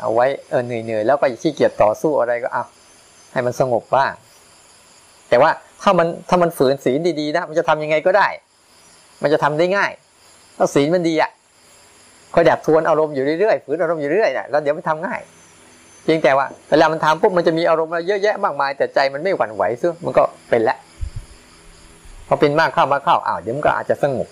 [0.00, 2.64] เอาไว้เออเหนื่อยๆแล้วก็ขี้เกียจต่อสู้อะไรก็เอา
[3.32, 4.12] ให้มันสงบบ้าง
[5.28, 5.50] แต่ว่า
[5.82, 8.28] ถ้ามันถ้ามันฝืนศีลดีๆนะมันจะทำยังไงก็ได้
[9.22, 9.90] มันจะทำได้ง่าย
[10.56, 11.30] ถ้าศีลมันดีอะ
[12.34, 15.20] คอยดับทวนอารมณ์อยู่เรื่อยๆฝืนอารมณ์อยู่เรื่อยๆนะแล้วเดี๋ยวมันทำง่าย
[16.04, 20.78] เพียงแต่ว่าเวลามันทำปุ๊บมันจะมีอารมณ์อะไรเยอะแยะมากมาย แต่ใจมันไม่หวั่นไหวซึ่งมันก็เป็นล้ว
[22.28, 24.28] พอเป็นมากเข้ามาเข้าอ้าวเดี๋ยวมันก็อาจจะสงบ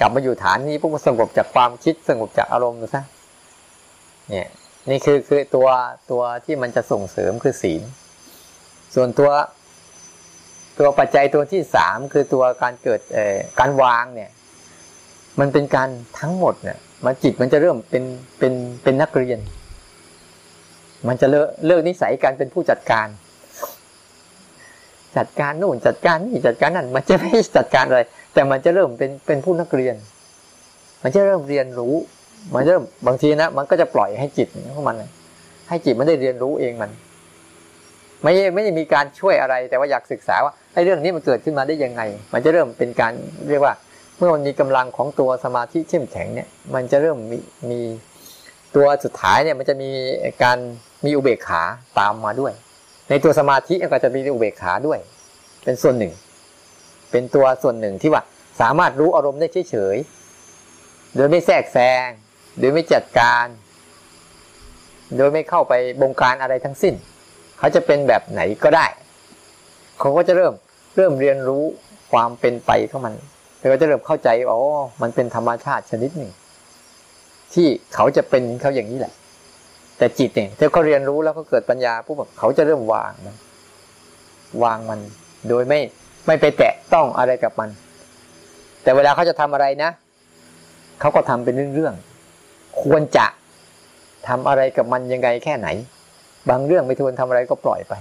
[0.00, 3.04] กลับมาอยู่ฐานนี้ปุ๊บมันสงบจากความคิดสงบจากอารมณ์ซะ
[4.30, 4.48] เนี่ย
[4.90, 5.68] นี่คือคือตัว
[6.10, 7.82] ตัวที่มันจะส่งเสริมคือศีล
[8.94, 9.30] ส่วนตัว
[10.78, 14.30] ตัวปัจจัยตัวที่สามคือตัวการเกิดเอ่อการวางเนี่ย
[15.40, 15.88] มันเป็นการ
[16.20, 18.04] ทั้งหมดเนี่ยมันจิตมันจะเริ่มเป็น
[18.38, 19.40] เป็นเป็นนักเรียน
[21.08, 23.06] มันจะเลิกเลิกนิสัยการเป็นผู้จัดการ
[25.18, 28.00] จัดการนู่นจัดการนี่จัดการนั่นมันจะไม่จัดการอะไร
[28.34, 29.94] แต่มันจะเริ่มเป็นเป็นผู้นักเรียน
[31.02, 31.94] มันจะเริ่มเรียนรู้
[32.54, 34.96] มันเริ่มบางทีนะ มันก็จะปล่อยให้จิตของมัน
[35.68, 36.90] ให้จิตมันได้เรียนรู้เองมัน
[38.22, 42.02] ไม่ไม่ได้มีการช่วยอะไร แต่ว่าอยากศึกษาว่าไอ้เรื่องนี้มันเกิดขึ้นมาได้ยังไง
[42.32, 43.12] มันจะเริ่มเป็นการ
[43.48, 43.74] เรียกว่า
[44.16, 47.38] เมื่อมันมีกำลังของตัวสมาธิเข้มแข็งเนี่ย มันจะเริ่มมี
[47.70, 47.80] มี
[48.76, 49.90] ตัวสุดท้ายเนี่ย มันจะมี
[50.42, 50.58] การ
[51.04, 51.62] มีอุเบกขา
[51.98, 52.52] ตามมาด้วย
[53.08, 54.98] ในตัวสมาธิก็จะมีอุเบกขาด้วย
[55.64, 56.12] เป็นส่วนหนึ่ง
[57.10, 58.22] เป็นตัวส่วนหนึ่งที่ว่า
[58.60, 62.08] สามารถรู้อารมณ์ได้เฉยๆ โดยไม่แทรกแซง
[62.58, 63.46] โดยไม่จัดการ
[65.16, 66.94] โดยไม่เข้าไปบงการอะไรทั้งสิ้น
[67.58, 68.86] เขาจะเป็นแบบไหนก็ได้
[69.98, 70.52] เขาก็จะเริ่ม
[70.96, 71.64] เริ่มเรียนรู้
[72.12, 73.14] ความเป็นไปของมัน
[73.58, 74.60] แล้วก็จะเริ่มเข้าใจอ๋อ
[75.02, 76.30] มันเป็นธรรมชาติชนิดหนึ่ง
[77.54, 79.12] ที่เขาจะเป็นเขาอย่างนี้แหละ
[79.98, 83.36] แต่จิตเนี่ยถ้าเขาเรียนรู้แล้วเขาเกิดปัญญาปุ๊บเขาจะเริ่มวางมัน
[84.64, 85.00] วางมัน
[85.48, 85.80] โดยไม่
[86.26, 87.68] ไม่ไปแตะต้องอะไรกับมัน
[88.82, 89.90] แต่เวลาเขาจะทำอะไรนะ
[91.00, 93.26] เขาก็ทำเป็นเรื่องๆควรจะ
[94.28, 95.68] ทำอะไรกับมันยังไงแค่ไหน
[96.50, 97.92] บางเรื่องไม่ทวนทำอะไรก็ปล่อยไป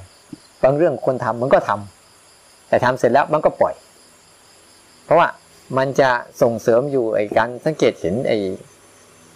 [0.64, 3.76] บางเรื่องคนทำมันก็ทำแต่ทำเสร็จแล้วมันก็ปล่อย
[5.06, 5.28] เพราะว่า
[5.78, 6.10] มันจะ
[6.42, 8.38] ส่งเสริมอยู่ไอ้การสังเกตเห็นไอ้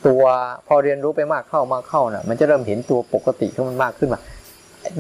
[0.08, 0.24] ตัว
[0.68, 4.20] พอเรียนรู้ไปมากเข้ามากเข้าน่ะ มันจะเริ่มเห็นตัวปกติของมันมากขึ้นมา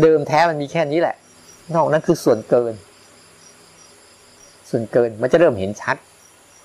[0.01, 1.15] เดิมแท้มันมีแค่นี้แหละ
[1.75, 2.73] นอกนั้นคือส่วนเกิน
[4.69, 5.97] ส่วนเกินมันจะเริ่มเห็นชัด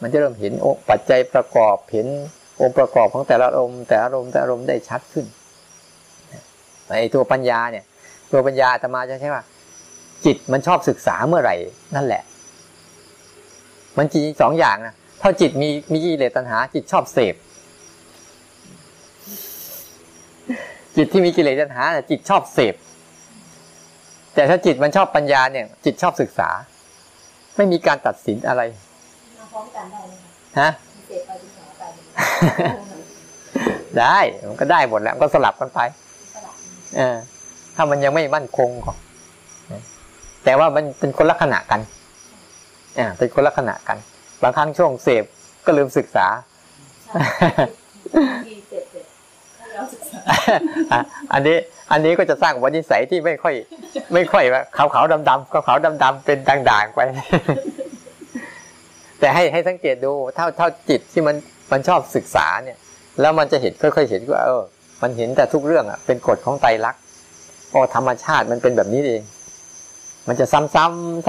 [0.02, 2.06] มันจะเริ่มเห็นโอปัจจัยประกอบเห็น
[2.60, 5.26] องค์ประกอบของแต่ละอารมณ์แต่ละอารมณ์แต่ละอารมณ์ได้ชัดขึ้น
[7.00, 7.84] ไอ้ตัวปัญญาเนี่ย
[8.32, 9.42] ตัวปัญญาธรรมาจะใช่ว่า
[10.24, 11.56] จิตมันชอบศึกษาเมื่อไหร่
[11.96, 12.22] นั่นแหละ
[13.98, 17.34] มันจิตสองอย่างนะถ้าจิตมีมีกิเลสตัณหา จิตชอบเสพ
[20.96, 22.74] จิตที่มีกิเลสตัณหาจิตชอบเสพ
[24.34, 26.48] แต่ถ้าจิตมันชอบปัญญาเนี่ย จิตชอบศึกษา
[27.56, 28.62] ไม่มีการตัดสินอะไร
[29.38, 30.12] มาพร้อมกันได้ไหม
[30.58, 31.82] คะฮะมีเสพไปศึกษาไป
[33.98, 35.80] ได้มันก็ได้หมดแหล้วก็สลับกันไป
[36.34, 36.54] สลับ
[36.96, 37.16] เออ
[37.74, 38.96] ถ้ามันยังไม่มั่นคงก่อน
[40.44, 41.80] แต่ว่ามันเป็นคนลักษณะกัน
[42.98, 43.98] อ่าเป็นคนลักษณะกัน
[44.42, 45.24] บางครั้งช่วงเสพ
[45.66, 46.26] ก็ลืมศึกษา
[49.76, 50.20] ให้เราศึกษา
[50.92, 51.00] อะ
[51.32, 51.56] อันนี้
[51.92, 53.54] อันนี้ก็จะสร้างวันนิสัยที่ไม่ค่อย
[54.14, 57.00] ไม่ค่อยว่าขาวขาวดำดำขาวขาวดำดำเป็นด่างๆไป
[59.20, 61.36] แต่ให้ให้สังเกตดูเท่าเท่าจิตที่มัน
[61.72, 62.78] มันชอบศึกษาเนี่ย
[63.20, 64.62] แล้วมันจะเห็นค่อยๆเห็นว่าเออ
[65.02, 67.02] มันเห็นแต่ทุกเรื่องอะเป็นกฎของไตรลักษณ์
[67.70, 69.22] โอ้ธรรมชาติมันเป็นแบบนี้เอง
[70.28, 70.84] มันจะซ้ำๆซ้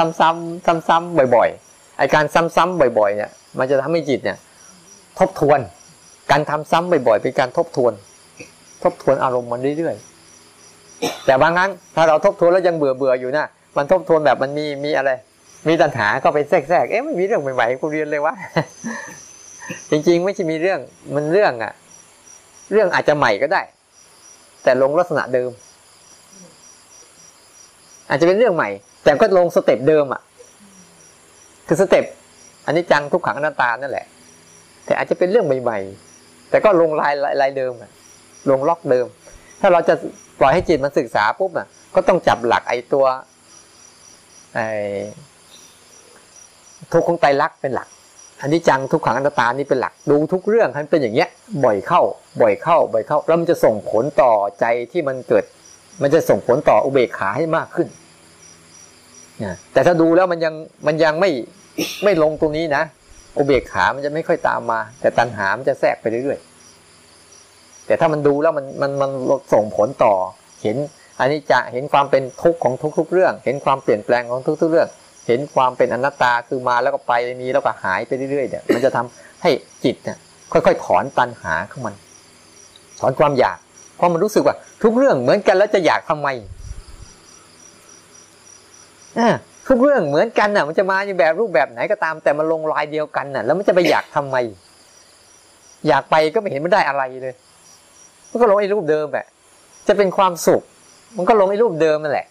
[0.09, 4.37] ำๆซ้ำๆบ่อยๆไอการซ้ำๆบ่อย ๆ เนี่ย มันจะทำให้จิตเนี่ย
[5.19, 5.59] ทบทวน
[6.31, 7.93] การทำซ้ำบ่อยๆเป็นการทบทวน
[8.83, 13.45] ทบทวนอารมณ์มันเรื่อยๆแต่บางครั้งถ้าเราทบทวนแล้วยังเบื่อเบื่อๆอยู่นะ
[13.77, 15.11] มันทบทวนแบบมันมีมีอะไร
[15.67, 18.33] มีตัณหาก็ไปแทรกๆเอ๊ะไม่มีเรื่องใหม่ๆกูเรียนเลยวะ
[19.91, 20.79] จริงๆ ไม่ใช่มีเรื่อง
[21.15, 21.73] มันเรื่องอะ
[22.71, 23.61] เรื่องอาจจะใหม่ก็ได้
[24.63, 25.51] แต่ลงลักษณะเดิม
[28.09, 28.69] อาจจะเป็นเรื่องใหม่
[29.03, 30.21] แต่ก็ลง step เดิมอะ
[31.67, 32.05] คือ step
[32.65, 34.05] อนิจจังทุกขังอนัตตานั่นแหละ
[34.85, 37.91] แต่อาจจะเป็นเรื่องใหม่ๆแต่ก็ลงลายลายลายเดิมอะ
[38.49, 39.05] ลงล็อกเดิม
[39.61, 39.93] ถ้าเราจะ
[40.39, 43.05] ปล่อยให้จิตมันศึกษาปุ๊บอะ ก็ต้องจับหลักไอ้ตัว
[44.55, 44.67] ไอ้
[46.91, 47.87] ทุกข์ของไตรลักษณ์เป็นหลัก
[48.41, 51.29] อันนี้จังทุกขังอนัตตานี่เป็นหลัก ดูทุกเรื่องมันเป็นอย่างเงี้ย
[51.65, 52.01] บ่อยเข้า
[52.41, 55.43] บ่อยเข้า บ่อยเข้า แล้วมันจะส่งผลต่อใจที่มันเกิด
[56.01, 57.87] มันจะส่งผลต่ออุเบกขาให้มากขึ้น
[59.43, 60.53] นะแต่ถ้าดูแล้วมันยัง
[60.87, 61.29] มันยังไม่
[62.03, 62.83] ไม่ลงตรงนี้นะ
[63.37, 66.56] อุเบกขามันจะไม่ค่อยตามมา แต่ตัณหามันจะแทรกไปเรื่อยๆ
[67.87, 69.11] แต่ถ้ามันดูแล้วมันมันมัน
[69.53, 70.13] ส่งผลต่อ
[70.63, 70.77] เห็น
[71.19, 74.89] อันนี้จะเห็นความเป็นทุกข์ของทุก ๆ เรื่อง เห็นความเปลี่ยนแปลงของทุก ๆ เรื่อง
[75.27, 79.51] เห็นความเป็นอนัตตาคือมาแล้วก็ไปมีแล้วก็หายไปเรื่อยๆเนี่ยมันจะทำให้
[79.83, 80.17] จิตเนี่ย
[80.51, 81.95] ค่อยๆถอนตัณหาของมัน
[82.99, 83.57] ถอนความอยาก
[83.95, 86.27] เพราะมันรู้สึกว่า ทุกเรื่องเหมือนกันแล้วจะอยากทำไม
[89.19, 89.29] อ่า
[89.67, 94.37] ทุกเรื่องเหมือนกันน่ะ มันจะมาในแบบรูปแบบไหนก็ตาม แต่มันลงลายเดียวกันน่ะ แล้วมันจะไปอยากทำไม
[95.87, 97.33] อยากไปก็ไม่เห็นมันได้อะไรเลย
[98.37, 99.27] มันก็ลงไอ้รูปเดิมแหละ
[99.87, 100.61] จะเป็นความสุข
[101.17, 102.27] มันก็ลงไอ้รูปเดิมนั่นแหละ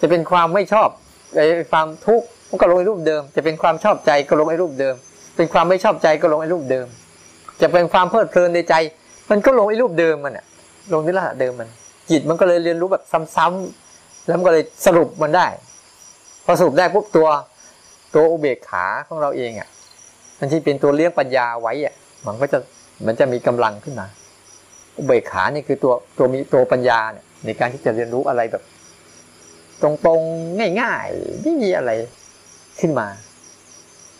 [0.00, 0.88] จะเป็นความไม่ชอบ
[1.36, 4.94] ไอ้ความทุกข์มันก็ลงไอ้รูปเดิม จะเป็นความชอบใจก็ลงไอ้รูปเดิม
[5.36, 6.86] เป็นความไม่ชอบใจก็ลงไอ้รูปเดิม
[7.60, 8.74] จะเป็นความเพลิดเพลินในใจ
[9.30, 10.44] มันก็ลงไอ้รูปเดิมมันอะ
[10.92, 11.68] ลงที่ละเดิมมัน
[12.10, 13.04] จิตมันก็เลยเรียนรู้แบบ
[13.36, 15.46] ซ้ำๆแล้วมันก็เลยสรุปมันได้
[16.44, 17.28] พอสรุปได้ปุ๊บตัว
[18.14, 19.68] ตัวอุเบกขาของเราเองอะ
[20.38, 21.94] มันที่เป็นตัวเลี้ยงปัญญาไว้อะ
[22.26, 22.58] มันก็จะ
[23.06, 24.06] มันจะมีกำลังขึ้นมา
[24.98, 28.62] อุเบกขานี่คือตัวตัวมีตัวปัญญาเนี่ยในการที่จะเรียนรู้อะไรแบบ
[29.82, 31.90] ตรงๆง่ายๆไม่มีอะไร
[32.80, 33.06] ขึ้นมา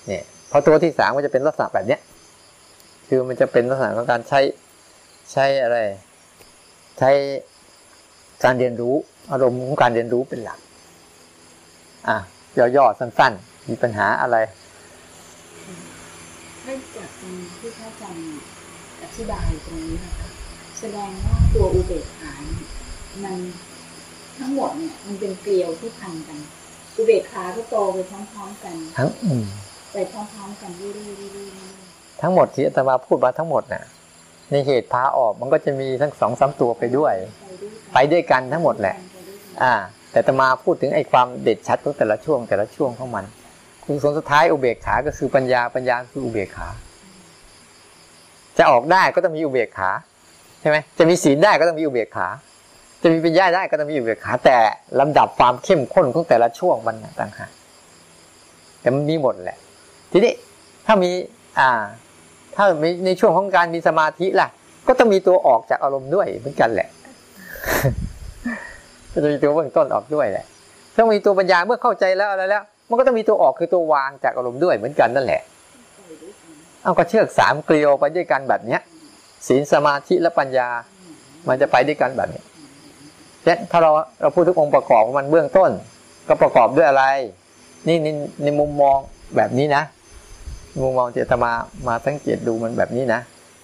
[0.07, 2.01] เนี่ยพอตัวที่สามก็จะเป็นลักษณะแบบเนี้ย
[3.09, 4.41] คือมันจะเป็นลักษณะของการใช้
[5.33, 5.79] ใช้อะไร
[6.99, 7.11] ใช้
[8.45, 8.95] การเรียนรู้
[9.33, 10.59] อารมณ์ของการเรียนรู้เป็นหลัก
[12.09, 12.17] อะ
[12.77, 14.37] ย่อๆสั้น ๆ มีปัญหาอะไร
[16.65, 18.23] เริ่มจากตรงที่พระอาจารย์
[19.03, 20.34] อธิบายตรงนี้นะคะ
[20.87, 22.69] แสดงว่าตัวอุเบกขาเนี่ย
[23.25, 23.37] มัน
[24.39, 26.39] ทั้งหมดเนี่ยมันเป็นเกลียวที่พันกัน
[26.97, 29.45] อุเบกขาก็โตไปพร้อมๆกัน ทั้งอืม
[29.93, 33.85] ไปพร้อมๆกันเรื่อยๆเรื่อยๆทั้งหมดที่อาตมาพูดมาทั้งหมดน่ะ
[34.51, 37.15] ในเหตุพาออกมันก็จะมีทั้งสองสามตัวไปด้วย
[37.95, 38.97] ไปด้วยกันทั้งหมดแหละ
[39.63, 39.73] อ่า
[40.11, 43.25] แต่อาตมาพูดถึงไอ้ความเด็ดชัดของแต่ละช่วงแต่ละช่วงของมัน
[43.85, 46.69] คุณสนสุดท้ายอุเบกขา ก็คือปัญญาปัญญาคืออุเบกขา
[48.59, 52.29] จะออกได้ก็ต้องมีอุเบกขาใช่ไหมจะมีศีลได้ก็ต้องมีอุเบกขา
[53.03, 54.57] จะมีปัญญาได้ก็ต้องมีอุเบกขา แต่
[55.01, 57.51] ลำดับความเข้มข้นของแต่ละช่วงมันต่างหาก
[58.81, 59.59] แต่มันมีหมดแหละ
[60.13, 60.33] ทีนี้
[60.87, 61.11] ถ้ามี
[61.59, 61.71] อ่า
[62.55, 64.49] ถ้ามีในช่วงของการมีสมาธิล่ะ
[64.89, 66.89] ก็ต้องมีตัวออกจากอารมณ์ด้วยเหมือนกันแหละ
[69.13, 70.45] ก็จะมีตัวเบื้องต้นออกด้วยแหละ
[70.97, 75.43] ต้องมีตัวปัญญาเมื่อเข้าใจแล้วอะไรแล้ว มันก็ต้องมีตัวออกคือตัววางจากอารมณ์ด้วยเหมือนกันนั่นแหละ
[76.83, 78.81] เอาก็เชือกสามเกลียวไปด้วยกันแบบเนี้ย
[79.47, 80.69] ศีลสมาธิและปัญญา
[81.49, 82.43] มันจะไปด้วยกันแบบนี้
[83.45, 85.71] เนี่ยถ้าเราเราพูดถึงองค์ประกอบของมันเบื้องต้น
[86.29, 87.05] ก็ประกอบด้วยอะไร
[87.89, 88.09] นี่ใน
[88.43, 88.99] ในมุมมอง
[89.37, 89.83] แบบนี้นะ
[90.83, 91.53] มุมมองเจตมา
[91.89, 93.21] มาสังเกตดูมันแบบนี้นะ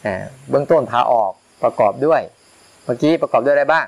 [0.07, 0.15] อ่า
[0.51, 2.21] เบื้องต้นพาออกประกอบด้วย
[2.85, 3.87] เมื่อกี้ประกอบด้วยอะไรบ้าง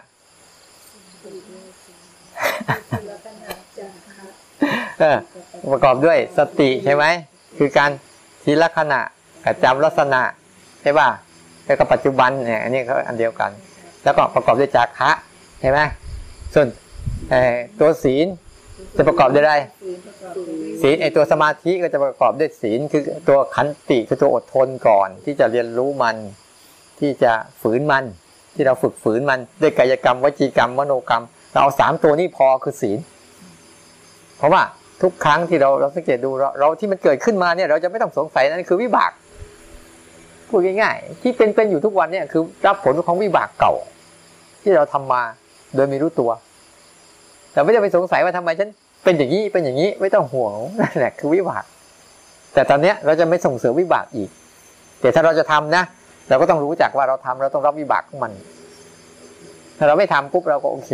[5.73, 7.05] ประกอบด้วยสติใช่ไหม
[7.59, 7.91] คือการ
[8.45, 9.01] ทีละขณะ
[9.45, 10.23] กับจำลักษณะ
[10.83, 11.09] ใช่ป่ะ
[11.73, 13.51] แล้วก็ปัจจุบันเนี่ยอันนี้เขาอันเดียวกัน
[14.05, 15.11] แล้วก็ประกอบด้วยจาคะ
[15.61, 15.79] ใช่ไหม
[16.55, 16.67] ส่วน
[17.81, 18.27] ตัวศีล
[18.97, 19.55] จะประกอบด้วยอะไร
[20.83, 26.17] ศีลไอตัวสมาธิก็จะประกอบด้วยศีลคือตัวขันติคือตัวอดทนก่อน ที่จะเรียนรู้มัน
[27.01, 27.33] ที่จะ
[27.63, 28.05] ฝืนมัน
[28.55, 32.99] ที่เราฝึกฝืนมันด้วยกายกรรมวจีกรรมมโนกรรม เราเอาสามตัวนี้พอคือศีล
[34.37, 34.63] เพราะว่า
[35.03, 39.11] ทุกครั้งที่เราเราสังเกตดูเราเราที่มันเกิดขึ้นมาเนี่ย เราจะไม่ต้องสงสัยนั่นคือวิบาก
[40.53, 43.73] พูดง่ายๆ ที่เป็นเป็นอยู่ทุกวันเนี่ยคือ รับผลของวิบากเก่า
[44.63, 45.23] ที่เราทำมา
[45.75, 46.31] โดยไม่รู้ตัว
[47.53, 48.69] แต่ไม่ได้ไปสงสัยว่าทำไมฉัน
[49.05, 51.65] เป็นอย่างนี้เป็นอย่างนี้ไม่ต้องห่วงนั่นแหละคือวิบาก
[52.55, 54.31] แต่ตอนเนี้ยเราจะไม่ส่งเสริมวิบากอีก
[55.01, 55.83] แต่ถ้าเราจะทำนะ
[56.29, 58.33] เราก็ต้องรู้จักว่าเราทำเราต้องรับวิบากของมัน
[59.79, 60.91] ถ้าเราไม่ทำปุ๊บเราก็โอเค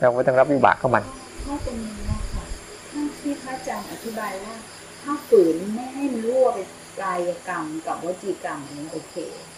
[0.00, 1.02] เราไม่ต้องรับวิบากของมัน
[1.46, 2.44] ข้อตรงนี้นะคะ
[2.92, 4.54] ถ้าที่พระอาจารย์อธิบายว่า
[5.02, 6.58] ถ้าฝืนไม่ให้มันรั่วไป
[7.02, 9.14] กายกรรมกับวจีกรรมอันนี้โอเค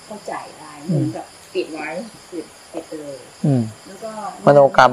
[0.07, 1.89] เข้าใจได้เหมือนกับปิดไว้
[2.31, 4.11] ปิดปิดเลยอืมแล้วก็
[4.47, 4.93] มโนกรรม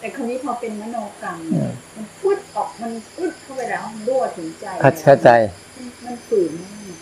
[0.00, 5.30] แต่คราวนี้พอเป็นมโนกรรมอืมมันพุดออกมันพุดเข้าไปแล้วมันรั่วถึงใจเข้าใจ
[5.76, 6.94] มันมันฝืนมาก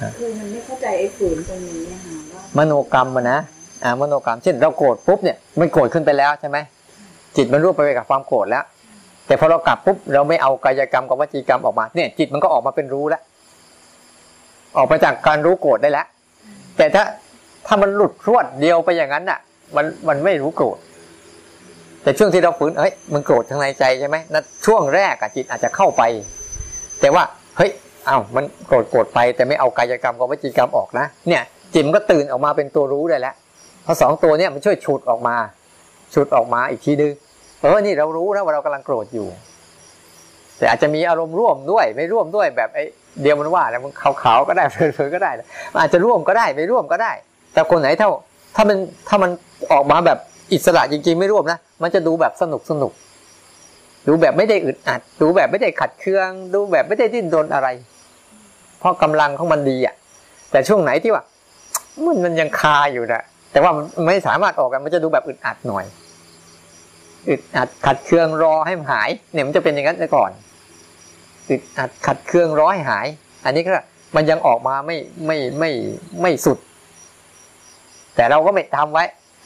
[0.00, 3.38] ฮะคือมันไม่เข้าใจไอ้ฝืนตรงนี้นะคะว่ามโนกรรมอะนะ
[3.84, 6.58] อ่ามโนกรรมเช่นเราโกรธปุ๊บเนี่ยมันโกรธขึ้นไปแล้วใช่ไหม
[7.36, 8.64] จิตมันรู้ไปกับความโกรธแล้ว
[9.26, 13.22] แต่พอเรากลับปุ๊บเราไม่เอากายกรรมกับวจีกรรมออกมาเนี่ยจิตมันก็ออกมาเป็นรู้แล้ว
[14.76, 16.06] ออกมาจากการรู้โกรธได้แล้ว
[16.76, 17.04] แต่ถ้า
[17.66, 19.38] ถ้ามันหลุดรวดเดียวไปอย่างนั้นน่ะ
[19.76, 20.78] มันมันไม่รู้โกรธ
[22.02, 26.02] แต่ช่วงที่เราฝืนเฮ้ยมันโกรธทางในใจใช่ไหมนั่นช่วงแรกอะจิตอาจจะเข้าไป
[27.00, 27.22] แต่ว่า
[27.56, 27.70] เฮ้ย
[28.08, 31.42] อ้าวมันโกรธโกรธไป แต่ไม่เอากายกรรมกับวจีกรรมออกนะเนี่ย
[31.74, 33.34] จิตมันก็ตื่นออกมาเป็นตัวรู้ได้แล้ว
[33.84, 35.36] เพราะสองตัวเนี่ยมันช่วยฉุดออกมา
[36.14, 37.12] ฉุดออกมาอีกทีนึง
[37.60, 39.28] เออนี่เรารู้นะว่าเรากำลังโกรธอยู่
[40.58, 42.84] แต่อาจจะมีอารมณ์ร่วมด้วยไม่ร่วมด้วยแบบไอ้
[43.22, 45.30] เดียวมันว่าแล้วมันขาวๆก็ได้เผลอๆก็ได้
[45.80, 47.12] อาจจะร่วมก็ได้ไม่ร่วมก็ได้
[47.52, 48.10] แต่คนไหนเท่า
[48.56, 49.30] ถ้ามันถ้ามัน
[49.72, 50.18] ออกมาแบบ
[50.52, 52.92] อิสระจริง ๆ ไม่ร่วมนะมันจะดูแบบสนุกสนุก
[54.08, 57.68] ดูแบบไม่ได้อึดอัด ดูแบบไม่ได้ขัดเคือง ดูแบบไม่ได้ดิ้นรนอะไร
[58.78, 59.94] เพราะกำลังของมันดีอะ
[60.50, 61.22] แต่ช่วงไหนที่ว่า
[62.04, 65.84] มันมันยังคาอยู่นะแต่ว่ามันไม่สามารถออกกันมันจะดูแบบอึดอัดหน่อย
[67.28, 70.30] อึดอัดขัดเคืองรอให้มันหายเนี่ยมันจะเป็นอย่างนั้นไปก่อน
[71.50, 73.06] อึดอัดขัดเครื่องร้อให้หาย
[73.44, 73.70] อันนี้ก็
[74.16, 75.70] มันยังออกมาไม่ไม่ไม่
[76.22, 76.58] ไม่สุด
[78.16, 79.04] แต่เราก็ไม่ทำไว้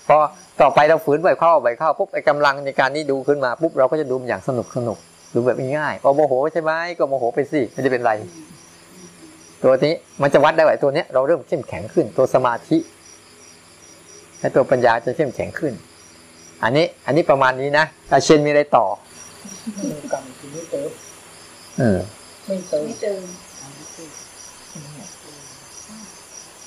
[0.08, 0.16] พอ
[0.60, 4.98] ต่อไปเราฝืนไปเข้าไปเข้าปุ๊บไอ้กำลังในการนี้ดูขึ้นมาปุ๊บเราก็จะดูอย่างสนุกสนุก
[5.34, 8.12] ดูแบบง่ายๆพอโมโหใช่ไหมก็โมโหไปสิไม่จะเป็นไร
[9.62, 12.78] ตัวนี้มันจะวัดได้ว่าตัวเนี้ยเราเริ่มเข้มแข็งขึ้น ตัวสมาธิ
[14.38, 15.72] และตัวปัญญาจะเข้มแข็งขึ้น
[16.62, 18.86] อันนี้อันนี้ประมาณนี้นะอาเชนมีอะไรต่อ
[21.76, 22.02] เติม
[22.44, 23.24] เออ ไม่เติมไม่เติม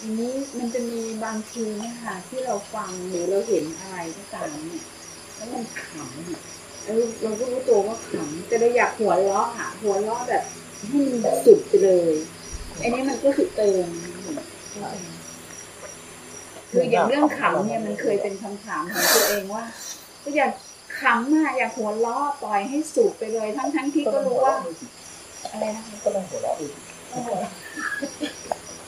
[0.02, 4.86] อันนี้มันจะมีบางทีนะคะที่เราฟังหรือเราเห็นอะไรก็ตามเนี่ย
[5.36, 6.42] แล้วมันขำเนี่ย
[6.84, 10.44] แล้วเราก็รู้ตัวว่าขำแต่เราอยากหัวเราะค่ะหัวเราะแบบ
[10.88, 12.14] ให้มันแบบสุดไปเลย
[12.82, 13.88] อันนี้มันก็คือเติม
[16.72, 19.64] คืออย่างเรื่องขำเนี่ยมันเคยเป็นคำถามของตัวเองว่า
[20.24, 20.52] ก็อยาก
[21.02, 24.56] ขำอะอยากหัวเราะปล่อยให้สุดไปเลย ทั้งทั้งๆที่ก็รู้ว่า
[25.52, 26.74] อะไรนะก็ต้องหัวเราะอีก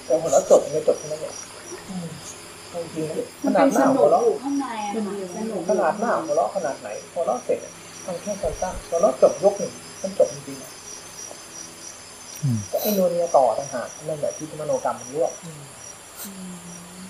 [0.06, 1.34] แต่หัวเราะจบไม่จบแค่นั้นเอง
[2.96, 4.94] จริงๆขนาดหน้าหัวเราะอยู่ข้างในอะ
[5.70, 7.60] ขนาดหน้าหัวเราะขนาดไหนหัวเราะเสร็จ
[8.06, 10.68] มันแค่สั้นๆหัวเราะจบยกหนึ่งมันจบจริงๆ
[12.72, 15.32] ก็ไอ้นัวเนียต่อต่างหากนั่นแหละที่มโนกรรมมันรวบ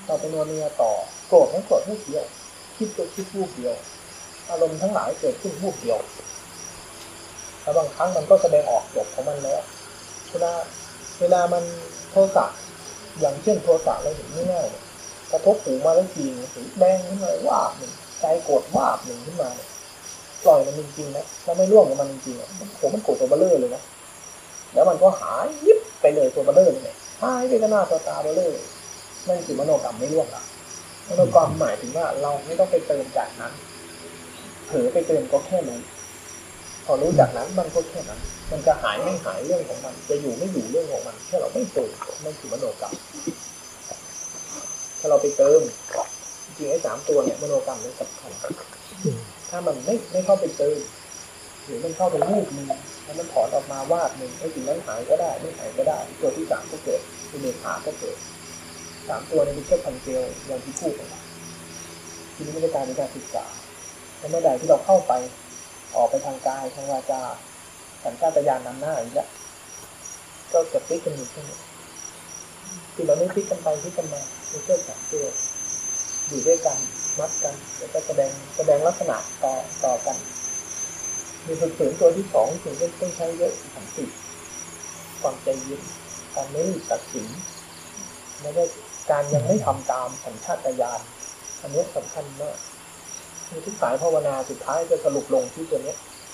[0.05, 0.91] เราไปนัวเนียต่อ
[1.27, 2.25] โกรธไม่โกรธไม่เดียว
[2.77, 3.73] คิดก็คิดวูบเดียว
[4.49, 5.97] อารมณ์ทั้งหลายเกิดขึ้นวูบเดียว
[7.69, 9.61] แล้วบางครั้งมันก็แสดงออกจบของมันแล้ว
[10.31, 10.51] เวลา
[11.19, 11.63] เวลามัน
[12.11, 12.45] โทสะ
[13.19, 19.69] อย่างเช่นโทสะเราเห็นง่ายๆกระทบหูมาแล้วทีหูแดงขึ้นมาวาบหนึ่งใจโกรธวาหนึ่งขึ้นมาเนี่ย
[20.45, 23.83] ปล่อยมันจริงๆนะแล้วไม่ร่วมกับมันจริงๆอะผมมันโกรธตัวเบลเลอร์เลยนะ
[24.73, 28.59] แล้วมันก็หายยิบไปเลยตัวเบลเลอร์เลยเนี่ยหายไปก็หน้าตัวตาเบลเลอร์
[29.27, 30.43] นั่นคือมโนกรรมไม่ร่วมละ
[31.09, 33.53] มโนกรรมหมายถึงว่าเราไม่ต้องไปเติมจากนั้น
[34.67, 35.81] เผลอไปเติมก็แค่นั้น
[36.91, 38.19] อรู้จากนั้นมันก็แค่นั้น
[38.51, 41.91] มันจะหายไม่หายเรื่องของมัน จะอยู่ไม่อยู่เรื่องของมันแค่เราไม่เติม
[42.23, 42.93] นั่นคือมโนกรรม
[44.99, 45.61] ถ้าเราไปเติม
[46.57, 48.31] จริงไอ้สามตัวเนี่ยมโนกรรมนี่สำคัญ
[49.49, 50.79] ถ้ามันไม่ไม่เข้าไปเติม
[51.65, 52.67] หรือมันเข้าไปรูปหนึ่ง
[53.03, 58.17] แล้วมันถอนออกมาวาดหนึ่งไอ้สิ่งนั้นหายก็ได้ไม่หายก็ได้ ตัวที่สามก็เกิดคือเมขาก็เกิด
[59.07, 61.23] สามตัวในี้เป็นแค่พันเกลอย่างที่พูดไปแล้ว
[62.35, 63.45] ทีนี้ม่ได้การในการศึกษา
[64.17, 65.13] แล้วเมื่อใดที่เราเข้าไป
[65.95, 67.21] ออกไปทางกายทางวาจา
[68.03, 69.29] สัญชาตญาณนำหน้าอีกแล้ว
[70.53, 71.57] ก็จะพลิกกันอยู่ที่นี่
[72.93, 75.25] คือเราไม่พลิกกันไปพลิกกันมาเป็นเชือกสามตัว
[76.27, 76.77] อยู่ด้วยกัน
[77.19, 79.53] มัดกันแล้วก็แสดงแสดงลักษณะต่อ
[79.85, 80.17] ต่อกัน
[81.45, 84.05] มีฝึกฝืนตัวที่สองถึงต้องใช้เยอะสันติ
[85.21, 85.81] ความใจเย็น
[86.35, 87.27] การไม่ตัดสิน
[88.41, 88.63] แล้วก็
[89.11, 91.01] การยังไม่ทำตามสัญชาตญาณ
[91.61, 92.57] อันนี้สำคัญมาก
[93.51, 95.93] มีทุกสายภาวนาสุดท้ายจะสรุปลงที่ตัวนี้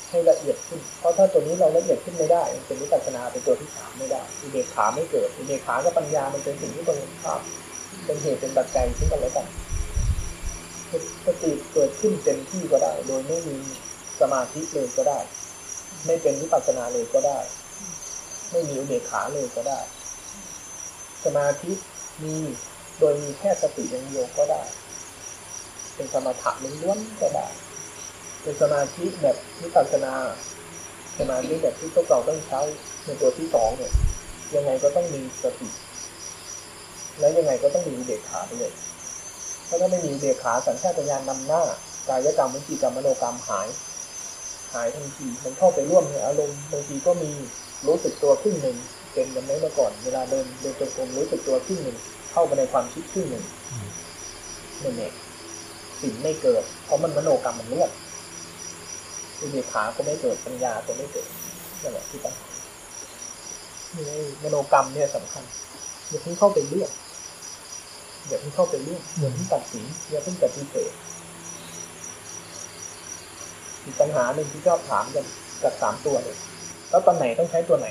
[0.09, 7.41] ให้ละเอียดขึ้น เพราะถ้าตัวนี้เราละเอียดขึ้นไม่ได้เป็นวิปัสสนาเป็นตัวที่สามไม่ได้อุเบกขาไม่เกิดอุเบกขากับปัญญามันเป็นสิ่งที่ตรงข้าม
[8.05, 9.47] เป็นเหตุเป็นปัจจัยซึ่งกันและกัน
[11.25, 13.57] สติเกิดขึ้นเต็มที่ก็ได้ โดยไม่มี
[14.21, 15.19] สมาธิเลยก็ได้
[16.05, 17.39] ไม่เป็นวิปัสสนาเลยก็ได้
[18.51, 19.79] ไม่มีอุเบกขาเลยก็ได้
[21.25, 21.71] สมาธิ
[22.23, 22.35] มี
[22.99, 24.63] โดยมีแค่สติอย่างเดียวก็ได้
[25.95, 27.47] เป็นสมถะล้วนๆก็ได้
[28.41, 30.13] เป็นสมาธิแบบวิปัสสนา
[31.19, 32.61] สมาธิแบบที่พวกเราต้องใช้
[33.05, 33.91] ในตัวที่สองเนี่ย
[34.55, 35.69] ยังไงก็ต้องมีสติ
[37.19, 38.69] แล้วยังไงก็ต้องมีอุเบกขาด้วย
[39.65, 41.63] เพราะถ้าไม่มีอุเบกขาสัญชาตญาณนำหน้า
[42.09, 43.67] กายกรรมวิจิกรรมมโนกรรมหาย
[44.73, 47.31] หายทันทีมันเข้าไปร่วมในอารมณ์บางทีก็มี
[47.87, 48.77] รู้สึกตัวครึ่งหนึ่ง
[49.13, 51.97] เป็นกันไหมเมื่อก่อน เวลาเดินเดินจงกรมรู้สึกตัวครึ่งหนึ่ง
[52.31, 53.43] เข้าไปในความคิดครึ่งหนึ่ง
[54.83, 55.13] นั่นเอง
[56.01, 57.91] สิ่งไม่เกิด เพราะมันมโนกรรมมันเลือก
[59.39, 61.27] อุเบกขาก็ไม่เกิดปัญญาก็ไม่เกิด
[61.81, 62.47] นั่นแหละที่ปัญหา
[63.95, 64.03] นี่
[64.43, 65.43] มโนกรรมเนี่ยสำคัญ
[66.09, 66.91] อย่าเพิ่งเข้าไปเลือก
[68.27, 70.91] อย่าเพิ่งเข้าไปเลือกอย่าเพิ่งตัดสินอย่าเพิ่งปฏิเสธ
[73.83, 75.25] อีกปัญหาหนึ่งที่ชอบถามกัน
[75.63, 76.37] กับสามตัวเลย
[76.89, 77.87] แล้วตอนไหนต้องใช้ตัวไหน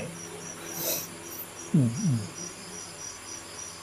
[1.75, 2.21] อืมอืม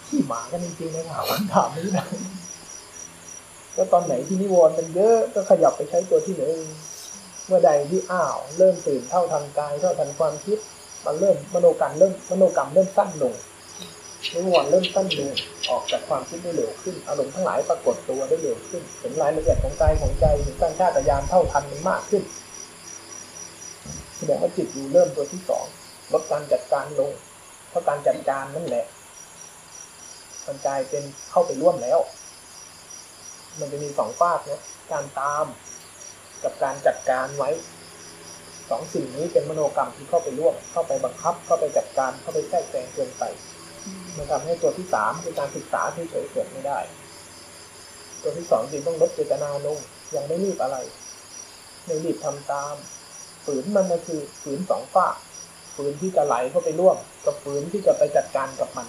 [0.07, 2.05] ขี้หมากันจริงๆนะถามคำถามนี้นะ
[3.75, 6.57] ก็ตอนไหนที่นิวรณ์มันเยอะก็ขยับไปใช้ตัวที่หนึ่ง
[7.47, 10.57] เมื่อใดที่อ้าว เริ่มตื่นเท่าทันกายเท่าทันความคิด
[11.05, 13.33] มันเริ่มมโนกรรมเริ่มมโนกรรมเริ่มสั้นลง
[14.33, 15.31] นิวรณ์เริ่มสั้นลง
[15.69, 22.23] ออกจากความคิดได้เร็วขึ้น อารมณ์ทั้งหลายปรากฏตัวได้เร็วขึ้นเห็นรายละเอียดของกายของใจเห็นการชาติยานเท่าทันมันมากขึ้น
[24.17, 25.65] แสดงว่าจิตอยู่เริ่มตัวที่สอง
[26.13, 27.11] ลดการจัดการลง
[27.69, 28.85] เพราะการจัดการนั่นแหละ
[30.45, 31.99] มันกลายเป็นเข้าไปร่วมแล้ว
[33.59, 35.45] มันจะมีสองฝากนะการตาม
[36.43, 37.49] กับการจัดการไว้
[38.69, 43.23] สองสิ่งนี้เป็นมโนกรรมที่เข้าไปร่วมเข้าไปบังคับ เข้าไปจัดการเข้าไปแทรกแซงเกินไป
[44.17, 46.79] มันทำให้ตัวที่สามคือการศึกษาที่เฉยเกิดไม่ได้
[48.21, 49.77] ตัวที่สองจริงต้องลดเจตนาลง
[50.15, 50.77] ยังไม่รีบอะไร
[51.85, 52.75] ไม่รีบทำตาม
[53.45, 55.15] ฝืนมันก็คือฝืนสองฝาก
[55.75, 58.87] ฝืนที่จะไหลเข้าไปร่วม กับฝืนที่จะไปจัดการกับมัน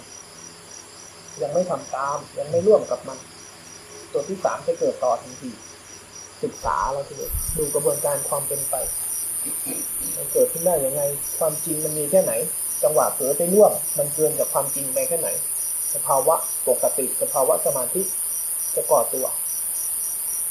[1.41, 3.17] ยังไม่ทำตามยังไม่ร่วมกับมัน
[4.13, 5.51] ตัวที่สามจะเกิดต่อทันที
[6.43, 8.75] ศึกษาเราทีเดียวดูกระบวนการความเป็นไป
[10.15, 11.01] มันเกิดขึ้นได้ยังไง
[11.37, 12.33] ความจริงมันมีแค่ไหน
[12.83, 15.29] จังหวะเผลอไปร่วมมันเกินกับความจริงไปแค่ไหน
[15.93, 16.35] สภาวะ
[16.67, 18.01] ปกติ สภาวะสมาธิ
[18.75, 19.25] จะก่อตัว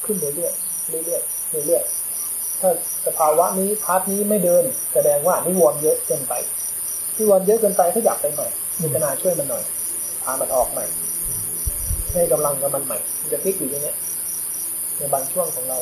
[0.04, 2.70] ขึ้นเรื่อยๆเรื่อยๆเรื่อยๆถ้า
[3.06, 6.34] สภาวะนี้พาร์ทนี้ไม่เดิน แสดงว่านิวรณ์เยอะเกินไป
[7.16, 8.48] นิวรณ์เยอะเกินไปถ้าอยากไปใหม่
[8.80, 9.64] มีกนาช่วยมันหน่อย
[10.22, 10.84] พามันออกใหม่
[12.12, 13.96] ให้กำลังกับมันใหม่มันจะพลิกอยู่ตรงเนี้ย
[14.96, 15.78] ในบางช่วงของเรา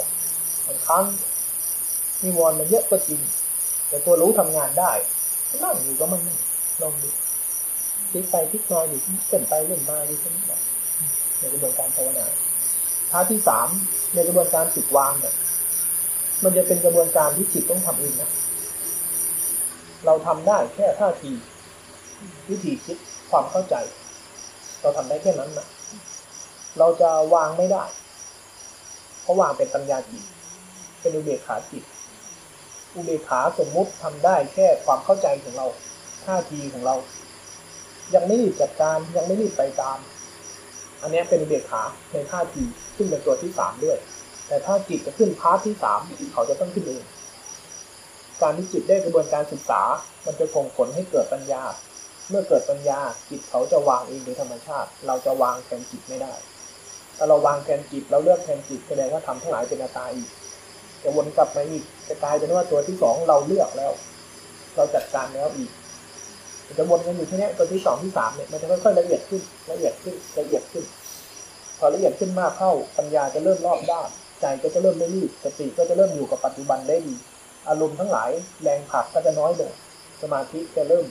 [0.66, 1.04] บางครั้ง
[2.22, 3.20] นิวรณ์มันเยอะก็จริง
[3.88, 4.92] แต่ตัวรู้ทำงานได้
[5.62, 6.20] นั่งอยู่ก็มัน
[6.82, 7.10] ลองดู
[8.10, 10.60] พลิกไปพลิกมาอยู่เล่นไปเล่นมาอยู่ที่นี่แหละ
[11.38, 12.26] ในกระบวนการภาวนา
[13.10, 13.68] ท่าที่สาม
[14.14, 15.34] ในกระบวนการจิตวางเนี่ย
[16.42, 18.30] มันจะเป็นกระบวนการที่จิตต้องทำเองนะ
[20.06, 21.30] เราทำได้แค่ท่าที
[22.48, 22.96] วิธีคิด
[23.30, 23.74] ความเข้าใจ
[24.80, 25.66] เราทำได้แค่นั้นนะ
[26.78, 27.84] เราจะวางไม่ได้
[29.22, 30.24] เพราะวางเป็นปัญญาจิต
[31.00, 31.84] เป็นอุเบกขาจิต
[32.94, 35.66] อุเบกขาสมมุติทำได้แค่ความเข้าใจของเรา
[36.24, 36.96] ท่าทีของเรา
[38.14, 39.98] ยังไม่รีบจัดการยังไม่รีบไปตาม
[41.02, 42.62] อันนี้เป็นอุเบกขาในท่าที
[42.96, 43.98] ซึ่งเป็นตัวที่สามด้วย
[44.48, 46.00] แต่ถ้าจิตจะขึ้นพาร์ทที่สาม
[46.32, 47.04] เขาจะต้องขึ้นเอง
[48.42, 49.82] การที่จิตได้กระบวนการศึกษา
[50.26, 51.62] มันจะส่งผลให้เกิดปัญญา
[52.28, 53.00] เมื่อเกิดปัญญา
[53.30, 56.34] จิตเขาจะวางเองโดยธรรมชาติ เราจะวางแทนจิตไม่ได้
[57.22, 60.28] ถ้าเราวางแทนจิตเราเลือกแทนจิตแสดงว่าทำทั้งหลายเป็นอาตาอีก
[61.02, 63.92] จะวนกลับมาอีกจะกลายเป็นว่าตัวที่สองเราเลือกแล้ว
[64.76, 65.70] เราจัดการแล้วอีก
[66.78, 70.84] จะวนกันอยู่แค่นี้ตัวที่สองที่สามเนี่ยมันจะค่อยๆละเอียดขึ้นละเอียดขึ้นละเอียดขึ้น
[71.78, 74.08] พอละเอียดขึ้นมากเข้าปัญญาจะเริ่มรอบด้าน
[74.40, 77.14] ใจก็จะเริ่มไม่รีบสติก็จะเริ่มอยู่กับปัจจุบันได้ดี
[77.68, 78.30] อารมณ์ทั้งหลาย
[78.62, 79.72] แรงผลักก็จะน้อยลง
[80.22, 81.06] สมาธิจะเริ่ม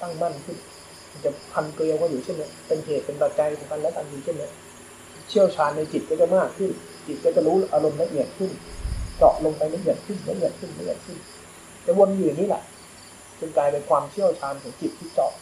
[0.00, 0.58] ตั้งมั่นขึ้น
[1.10, 4.48] มันจะพันเกลียวกันอยู่เช่นนี้เป็นเหตุเป็นปัจจัยของกันและกันอยู่เช่นนี้
[5.28, 6.70] เชี่ยวชาญในจิตก็จะมากขึ้น
[7.06, 8.50] จิตก็จะรู้อารมณ์ละเอียดขึ้น
[9.18, 11.18] เจาะลงไปละเอียดขึ้นละเอียดขึ้นละเอียดขึ้น
[11.84, 12.62] จะวนอยู่นี้แหละ
[13.38, 15.32] จนกลายเป็นความเชี่ยวชาญของจิตที่เจาะ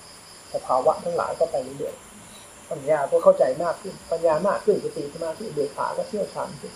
[0.53, 6.73] สภาวะทั้งหลายก็ไปเรื่อยๆปัญญาก็เข้าใจมากขึ้นปัญญามากขึ้นสติมาธิอุเบกขาก็เชี่ยวชาญขึ้น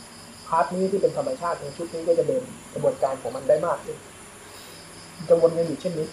[0.48, 2.42] part นี้ที่เป็นธรรมชาติของชุดนี้ก็จะเดิน
[2.72, 3.96] กระบวนการของมันได้มากขึ้น
[5.28, 6.08] จะวนกันอยู่เช่นนี้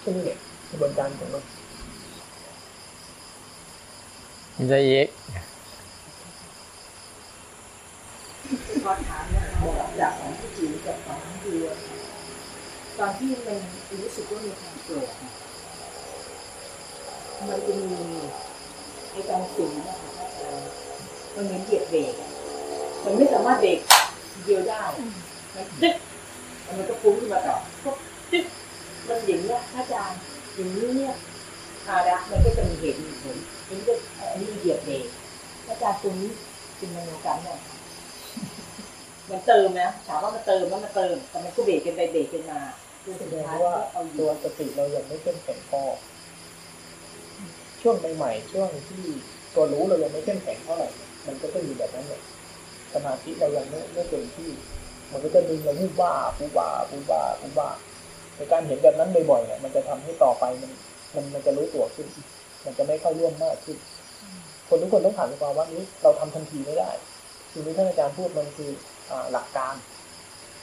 [0.00, 0.38] เช่นนี้เนี่ย
[0.70, 1.42] กระบวนการของมัน
[4.56, 5.08] มันจะเยก
[8.84, 11.96] ขอถามนะคะจากของพี่จิ๋วกับของพี่ดิวอะค่ะ
[12.98, 13.58] ตอนที่มัน
[14.02, 15.10] รู้สึกว่ามีความโกรธ
[17.48, 17.92] มันจะมี
[19.10, 20.10] ไอ้ตรงสิ่งนั้นะคะ
[21.34, 22.12] มันเหมือนเหยียบเบรก
[23.04, 23.80] มันไม่สามารถเบรก
[24.44, 24.82] เดียวได้
[25.54, 25.96] มันตึ๊ก
[26.66, 27.90] มันก็ฟุ้งขึ้นมาต่อก็
[28.32, 28.44] ตึ๊ก
[29.08, 30.18] มันอย่างเนี้ยอาจารย์
[30.54, 31.14] อย่างนี้เนี่ย
[31.88, 33.94] อาระมันก็จะมีเหตุมีผลอันนี้ก็
[34.30, 35.06] อันนี้เหยียบเบรก
[35.68, 36.30] อาจารย์ตรงนี้
[36.76, 37.58] เป็นมโนกรรมเนี่ย
[39.30, 42.60] มันเติมนะถามว่ามันเติมแล้วมันเติมแต่มันก็เบรกกันไปเบรกกันมา
[43.04, 45.82] จนแสสุดงท้ายว่าเอาตัวสติเรายังไม่เข้มแข็งพอ
[47.82, 49.04] ช่วงใหม่ๆช่วงที่
[49.54, 50.88] ตัวรู้เรายังไม่เข้มแข็งเท่าไหร่
[51.26, 52.22] มันก็จะอยู่แบบนั้นเลย
[52.94, 54.50] สมาธิเรายังไม่ไม่เต็มที่
[55.10, 57.68] มันก็จะดึงเราวูบบ้าปูบ้าปูบ้าปูบ้า
[58.36, 60.70] ในการเห็นแบบนั้นบ่อยๆเนี่ยมันจะทำให้ต่อไปมัน
[61.14, 62.06] มันมันจะรู้ตัวขึ้น
[62.64, 63.76] มันจะไม่เข้าร่วมมากขึ้น
[64.66, 66.90] พคนทุกคนต้องผ่านสภาวะนี้เราทำทันทีไม่ได้
[67.52, 68.70] สิ่งที่ท่านอาจารย์พูดมันคือ
[69.10, 69.74] อ่าหลักการ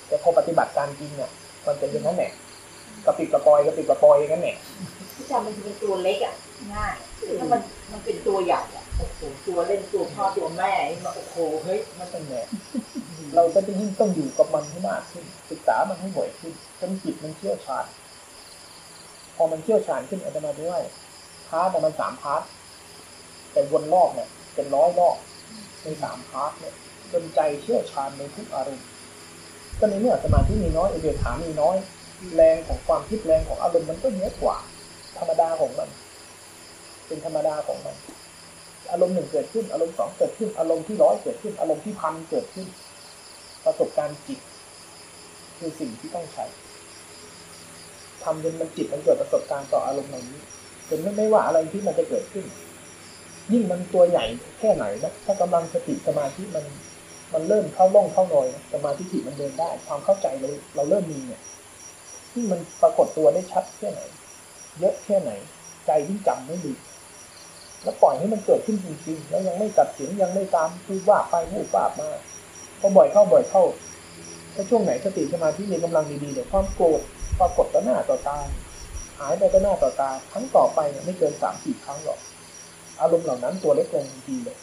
[0.07, 1.31] แต่พอปฏิบัติการจริงเนี่ย
[1.67, 2.31] มันเป็นอย่างนั้นแหละ
[3.05, 4.57] กระปิดกระปอยกระปิดกระปอยอย่างนั้นแหละ
[5.15, 6.35] ที่จำมันจะเป็นตัวเล็กอะ
[6.73, 6.95] ง่าย
[7.39, 12.45] ถ้ามันมันเป็นตัวใหญ่อะโอ้โหตัวเล่นตัวพ่อตัวแม่นี่มันโอ้โหเฮ้ยมันเป็นแหละ
[13.35, 18.08] เราก็จะยิ่งต้องอยู่กับมันให้มากขึ้นศึกษามันให้บ่อยขึ้นจนจิตมันเชี่ยวชาญพ
[19.41, 20.81] อมันเชี่ยวชาญขึ้นอาตมาด้วย
[21.47, 22.41] part แต่มันสาม part
[23.51, 25.17] แต่วนรอบเนี่ยเป็นร้อยรอบ
[25.83, 26.73] ในสาม part เนี่ย
[27.13, 28.87] จนใจเชี่ยวชาญในทุกอารมณ์
[29.79, 31.75] ก็ในเมื่อสมาธิมีน้อยอุเบกขามีน้อย
[32.35, 34.57] แรงของความคิดแรงของอารมณ์มันก็เยอะกว่า
[35.17, 35.89] ธรรมดาของมัน
[37.07, 37.95] เป็นธรรมดาของมัน
[38.91, 42.67] อารมณ์หนึ่งเกิดขึ้นอารมณ์สองเกิดขึ้นอารมณ์ที่ร้อยเกิดขึ้นอารมณ์ที่พันเกิดขึ้น
[43.65, 44.39] ประสบการณ์จิต
[45.57, 46.45] คือสิ่งที่ต้องใช้
[48.23, 50.39] ทำจนมันจิตมันเกิดประสบการณ์ต่ออารมณ์เหล่านี้
[50.89, 52.45] จนไม่ไม่ว่าอะไรที่มันจะเกิดขึ้น
[53.53, 54.25] ยิ่งมันตัวใหญ่
[54.59, 56.65] แค่ไหนนะถ้ากำลังสติสมาธิมัน
[57.33, 61.41] มันเริ่มเข้าร่องเข้ารอยสมาธิจิตมันเดินได้ ความเข้าใจเราเราเริ่มมีเนี่ย
[62.31, 64.01] ที่งมันปรากฏตัวได้ชัดแค่ไหน
[64.79, 65.31] เยอะแค่ไหน
[65.87, 66.73] ใจที่งจำไม่ดี
[67.83, 72.09] แล้วปล่อยให้มันเกิดขึ้นจริงๆ แล้วยังไม่ตัดสินยังไม่ตามพูดว่าไปพูดว่ามา
[72.79, 73.63] พอบ่อยเข้าบ่อยเข้า
[74.55, 77.01] ถ้าช่วงไหนสติสมาธิมีกำลังดีๆเดี๋ยวความโกรธ
[77.39, 78.37] ปรากฏต่อหน้าต่อตา
[79.19, 82.19] หายไปต่อหน้าต่อตาครั้งต่อไปเนี่ยไม่เกินสามสี่ครั้งหรอก
[83.01, 84.57] อารมณ์เหล่านั้นตัวเล็กลงทันทีเลย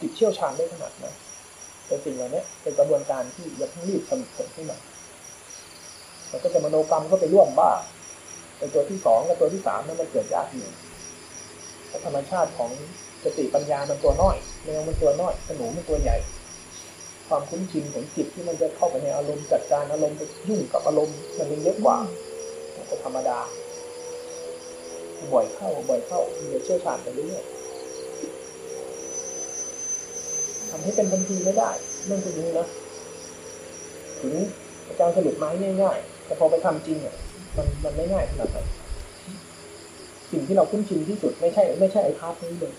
[0.00, 1.14] จิตเชี่ยวชาญได้ขนาดนั้น
[1.86, 4.78] แต่สิ่งเหล่านี้เป็นกระบวนการที่อย่าเพิ่งรีบสรุปผลขึ้นมา
[6.28, 7.70] แล้วก็จะมโนกรรมก็ไปร่วมบ้า
[8.56, 10.68] แต่ตัวที่สองกับตัวที่สามนั้นมันเกิดยากอยู่
[11.88, 12.70] เพราธรรมชาติของ
[13.24, 16.16] สติปัญญามันตัวน้อยแมวมันตัวน้อยขนูมันตัวใหญ่
[17.28, 21.98] ความคุ้นชินของจิตที่มันจะเข้าไปในอารมณ์จัดการอารมณ์ไปยุ่งกับอารมณ์มันยังเยอะกว่า
[22.76, 23.38] มันก็ธรรมดา
[25.32, 27.44] บ่อยเข้าบ่อยเข้ามันจะเชี่ยวชาญไปเรื่อย
[30.70, 31.70] ทำให้เป็นทันทีไม่ได้
[32.06, 32.66] เรื่องพวกนี้นะ
[34.20, 34.34] ถึง
[34.86, 35.48] อาจารย์สรุปไม้
[35.82, 37.14] ง่ายๆแต่พอไปทำจริงอะ
[37.56, 38.66] มันมันไม่ง่ายขนาดนั้น
[40.30, 42.72] สิ่งที่เราคุ้นชินที่สุดไม่ใช่ ไม่ใช่ไอ้ภาพนี้เลย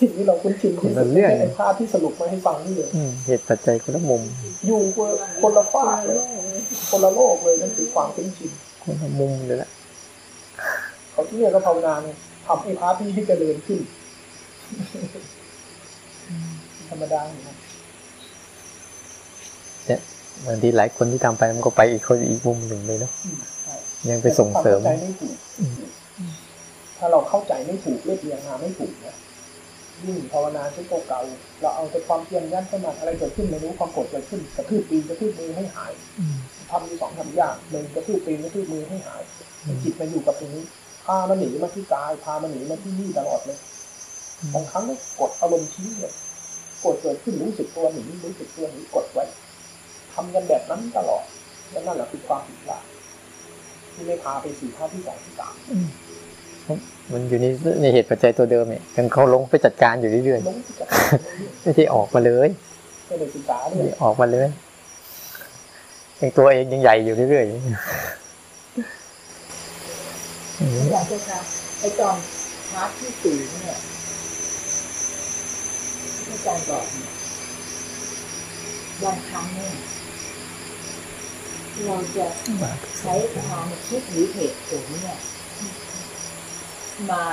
[0.00, 4.22] สิ่งที่เราคุ้นชินที่สุดไม่ใช่ไอ้ภาพที่สรุปมาให้ฟังนี่เลยอืมเหตุปัจจัยคนละมุม
[4.66, 4.80] อยู่
[5.42, 6.18] คนละฝากเลย
[6.90, 8.50] คนละโลกเลยนั่นคือความคุ้นชิน
[8.84, 9.70] คนละมุมเลยละ
[11.12, 13.80] เขาที่เนี่ยก็ภาวนาเนี่ยทำให้พาร์ทที่ให้เจริญขึ้น
[16.88, 17.56] ธรรมดาอยู่นะ
[20.46, 23.74] บางทีหลายคนที่ทำไปมันก็ไปอีกคนอีกมุมหนึ่งเลยเนาะอืมใช่
[24.10, 25.36] ยังไปส่งเสริมถ้าเข้าใจไม่ถูก
[26.98, 29.14] ถ้าเราเข้าใจไม่ถูกเรียบเรียงมาไม่ถูกนะ
[30.04, 31.20] ยิ่งภาวนาชุดเก่า
[31.60, 35.92] เราเอาแต่ความเพียรยันเข้ามาอะไรเกิดขึ้นไม่รู้ความกรธเกิดขึ้นกระทืบตีนกระทืบมือให้หาย
[36.70, 39.22] ทำมีสองทำอย่างหนึ่งกระทืบตีนกระทืบมือให้หาย
[39.82, 40.64] จิตมาอยู่กับตรงนี้
[41.04, 43.58] พามันหนีมาที่กายพามันหนีมาที่นี่ตลอดเลย
[44.54, 44.84] บางครั้ง
[45.20, 46.14] กดอารมณ์ทิ้งเลย
[46.84, 49.24] กดเกิดขึ้นรู้สึกตัวหนีรู้สึกตัวหนีกดไว้
[50.12, 51.24] ทำกันแบบนั้นตลอด
[51.70, 52.84] และนั่นแหละคือความผิดพลาด
[53.92, 55.54] ที่ไม่พาไปสู่ท่าที่สองที่สาม
[57.12, 57.46] มันอยู่ใน
[57.82, 62.48] ในเหตุปัจจัยตัวเดิมเนี่ยยังเขาลงไปจัดการอยู่เรื่อยลงที่จะๆไม่ได้ออกมาเลย
[63.06, 64.48] ไม่ได้ศึกษาเลยไม่ได้ออกมาเลย
[66.20, 67.52] ยังตัวเองยังใหญ่อยู่เรื่อยๆ
[70.58, 71.38] อืมอยากจะค่ะ
[71.80, 72.16] ไอตอน
[72.70, 73.78] part ที่สี่เนี่ย
[76.24, 77.10] ที่อาจารย์บอกเนี่ย
[79.02, 79.72] บางครั้งเนี่ย
[81.86, 82.26] เราจะ
[82.98, 85.18] ใช้ความคิดหรือเหตุผลเนี่ย
[87.10, 87.24] มา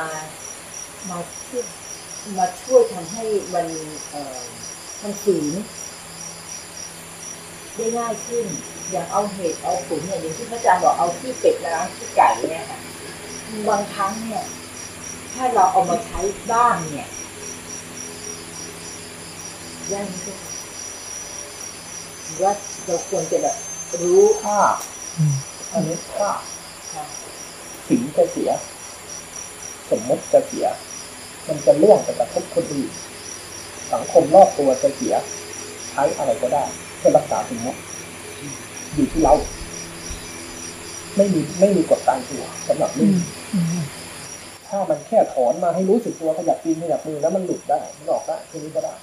[1.09, 1.66] มาช่วย
[2.38, 3.68] มาช่วยทำให้มัน
[4.09, 4.39] เอ่อ
[5.03, 5.45] มันฝืน
[7.76, 8.45] ได้ง่ายขึ้น
[8.91, 12.80] อย่างเอาเหตุเอาผลเนี่ยอย่างที่พระอาจารย์บอกเอาที่เป็ดมาล้างที่ไก่เนี่ยค่ะ
[13.70, 14.43] บางครั้งเนี่ย
[15.34, 16.20] ถ้าเราเอามาใช้
[16.51, 17.07] บ้างเนี่ย
[19.91, 20.34] ย่างก็
[22.41, 22.53] ว่า
[22.86, 23.55] เราควรจะแบบ
[24.01, 24.59] รู้ค่า
[25.18, 25.34] อืม
[25.74, 26.32] อันนี้ค่า
[26.93, 27.03] ค่ะ
[27.88, 28.51] สิ่งจะเสีย
[29.92, 30.68] สมมติจะเสีย
[31.48, 32.92] มันจะเลื่อนไปกระทบคนอื่น
[33.94, 35.16] สังคมรอบตัวจะเสีย
[35.90, 36.64] ใช้อะไรก็ได้
[36.98, 37.80] เพื่อรักษาสมมติ
[38.94, 39.34] อยู่ที่เรา
[41.18, 43.26] ไม่มีไม่มีกฎตายตัวสำหรับเรื่องนี้
[44.68, 48.94] ถ้ามันแค่ถอนมาให้รู้สึกตัวขยับตีนขยับมือแล้วมันหลุดได้มันออกได้ทีนี้ก็ได้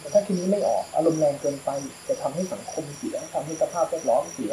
[0.00, 1.70] แต่ถ้าทีนี้ไม่ออกอารมณ์แรงเกินไป
[2.08, 4.52] จะทำให้สังคมเสียทำให้สภาพแวดล้อมเสีย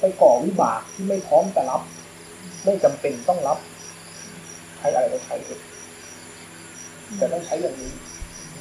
[0.00, 1.82] ไปก่อวิบากที่ไม่พร้อมจะรับ
[2.64, 5.60] ไม่จำเป็นต้องรับใช้อะไรก็ใช้เถอะ
[7.16, 7.92] แต่ต้องใช้อย่างนี้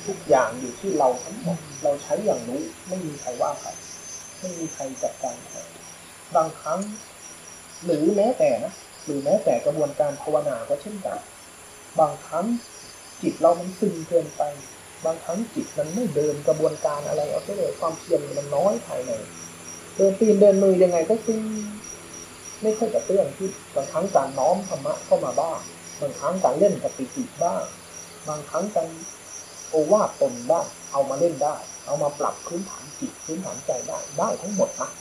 [0.06, 3.70] ทุกอย่างอยู่ที่เราทั้งหมดเราใช้อย่างรู้ไม่มีใครว่าใคร
[4.40, 5.60] ไม่มีใครจัดการใคร
[6.36, 6.80] บางครั้ง
[7.86, 8.74] หรือแม้แต่นะ
[9.06, 11.20] หรือแม้แต่กระบวนการภาวนาก็เช่นกัน
[12.00, 12.46] บางครั้ง
[13.22, 14.42] จิตเรามันซึมเกินไป
[15.06, 19.12] บางครั้งจิตมันไม่เดินกระบวนการอะไรเอาซะเลยความเพียรมันน้อยภายใน
[19.96, 21.42] เดินตีนเดินมือยังไงก็ซึม
[22.62, 25.60] ไม่ค่อยกระเตื้องที่บางครั้งการน้อมธรรมะเข้ามาบ้าง
[26.02, 27.64] บางครั้งการเล่นกับปิติบ้าง
[28.28, 28.90] บางครั้งการ
[29.70, 34.90] โอวาตนบ้างเอามาเล่นได้ เอามาปรับพื้นฐานจิตพื้นฐานใจได้ได้ทั้งหมดนะ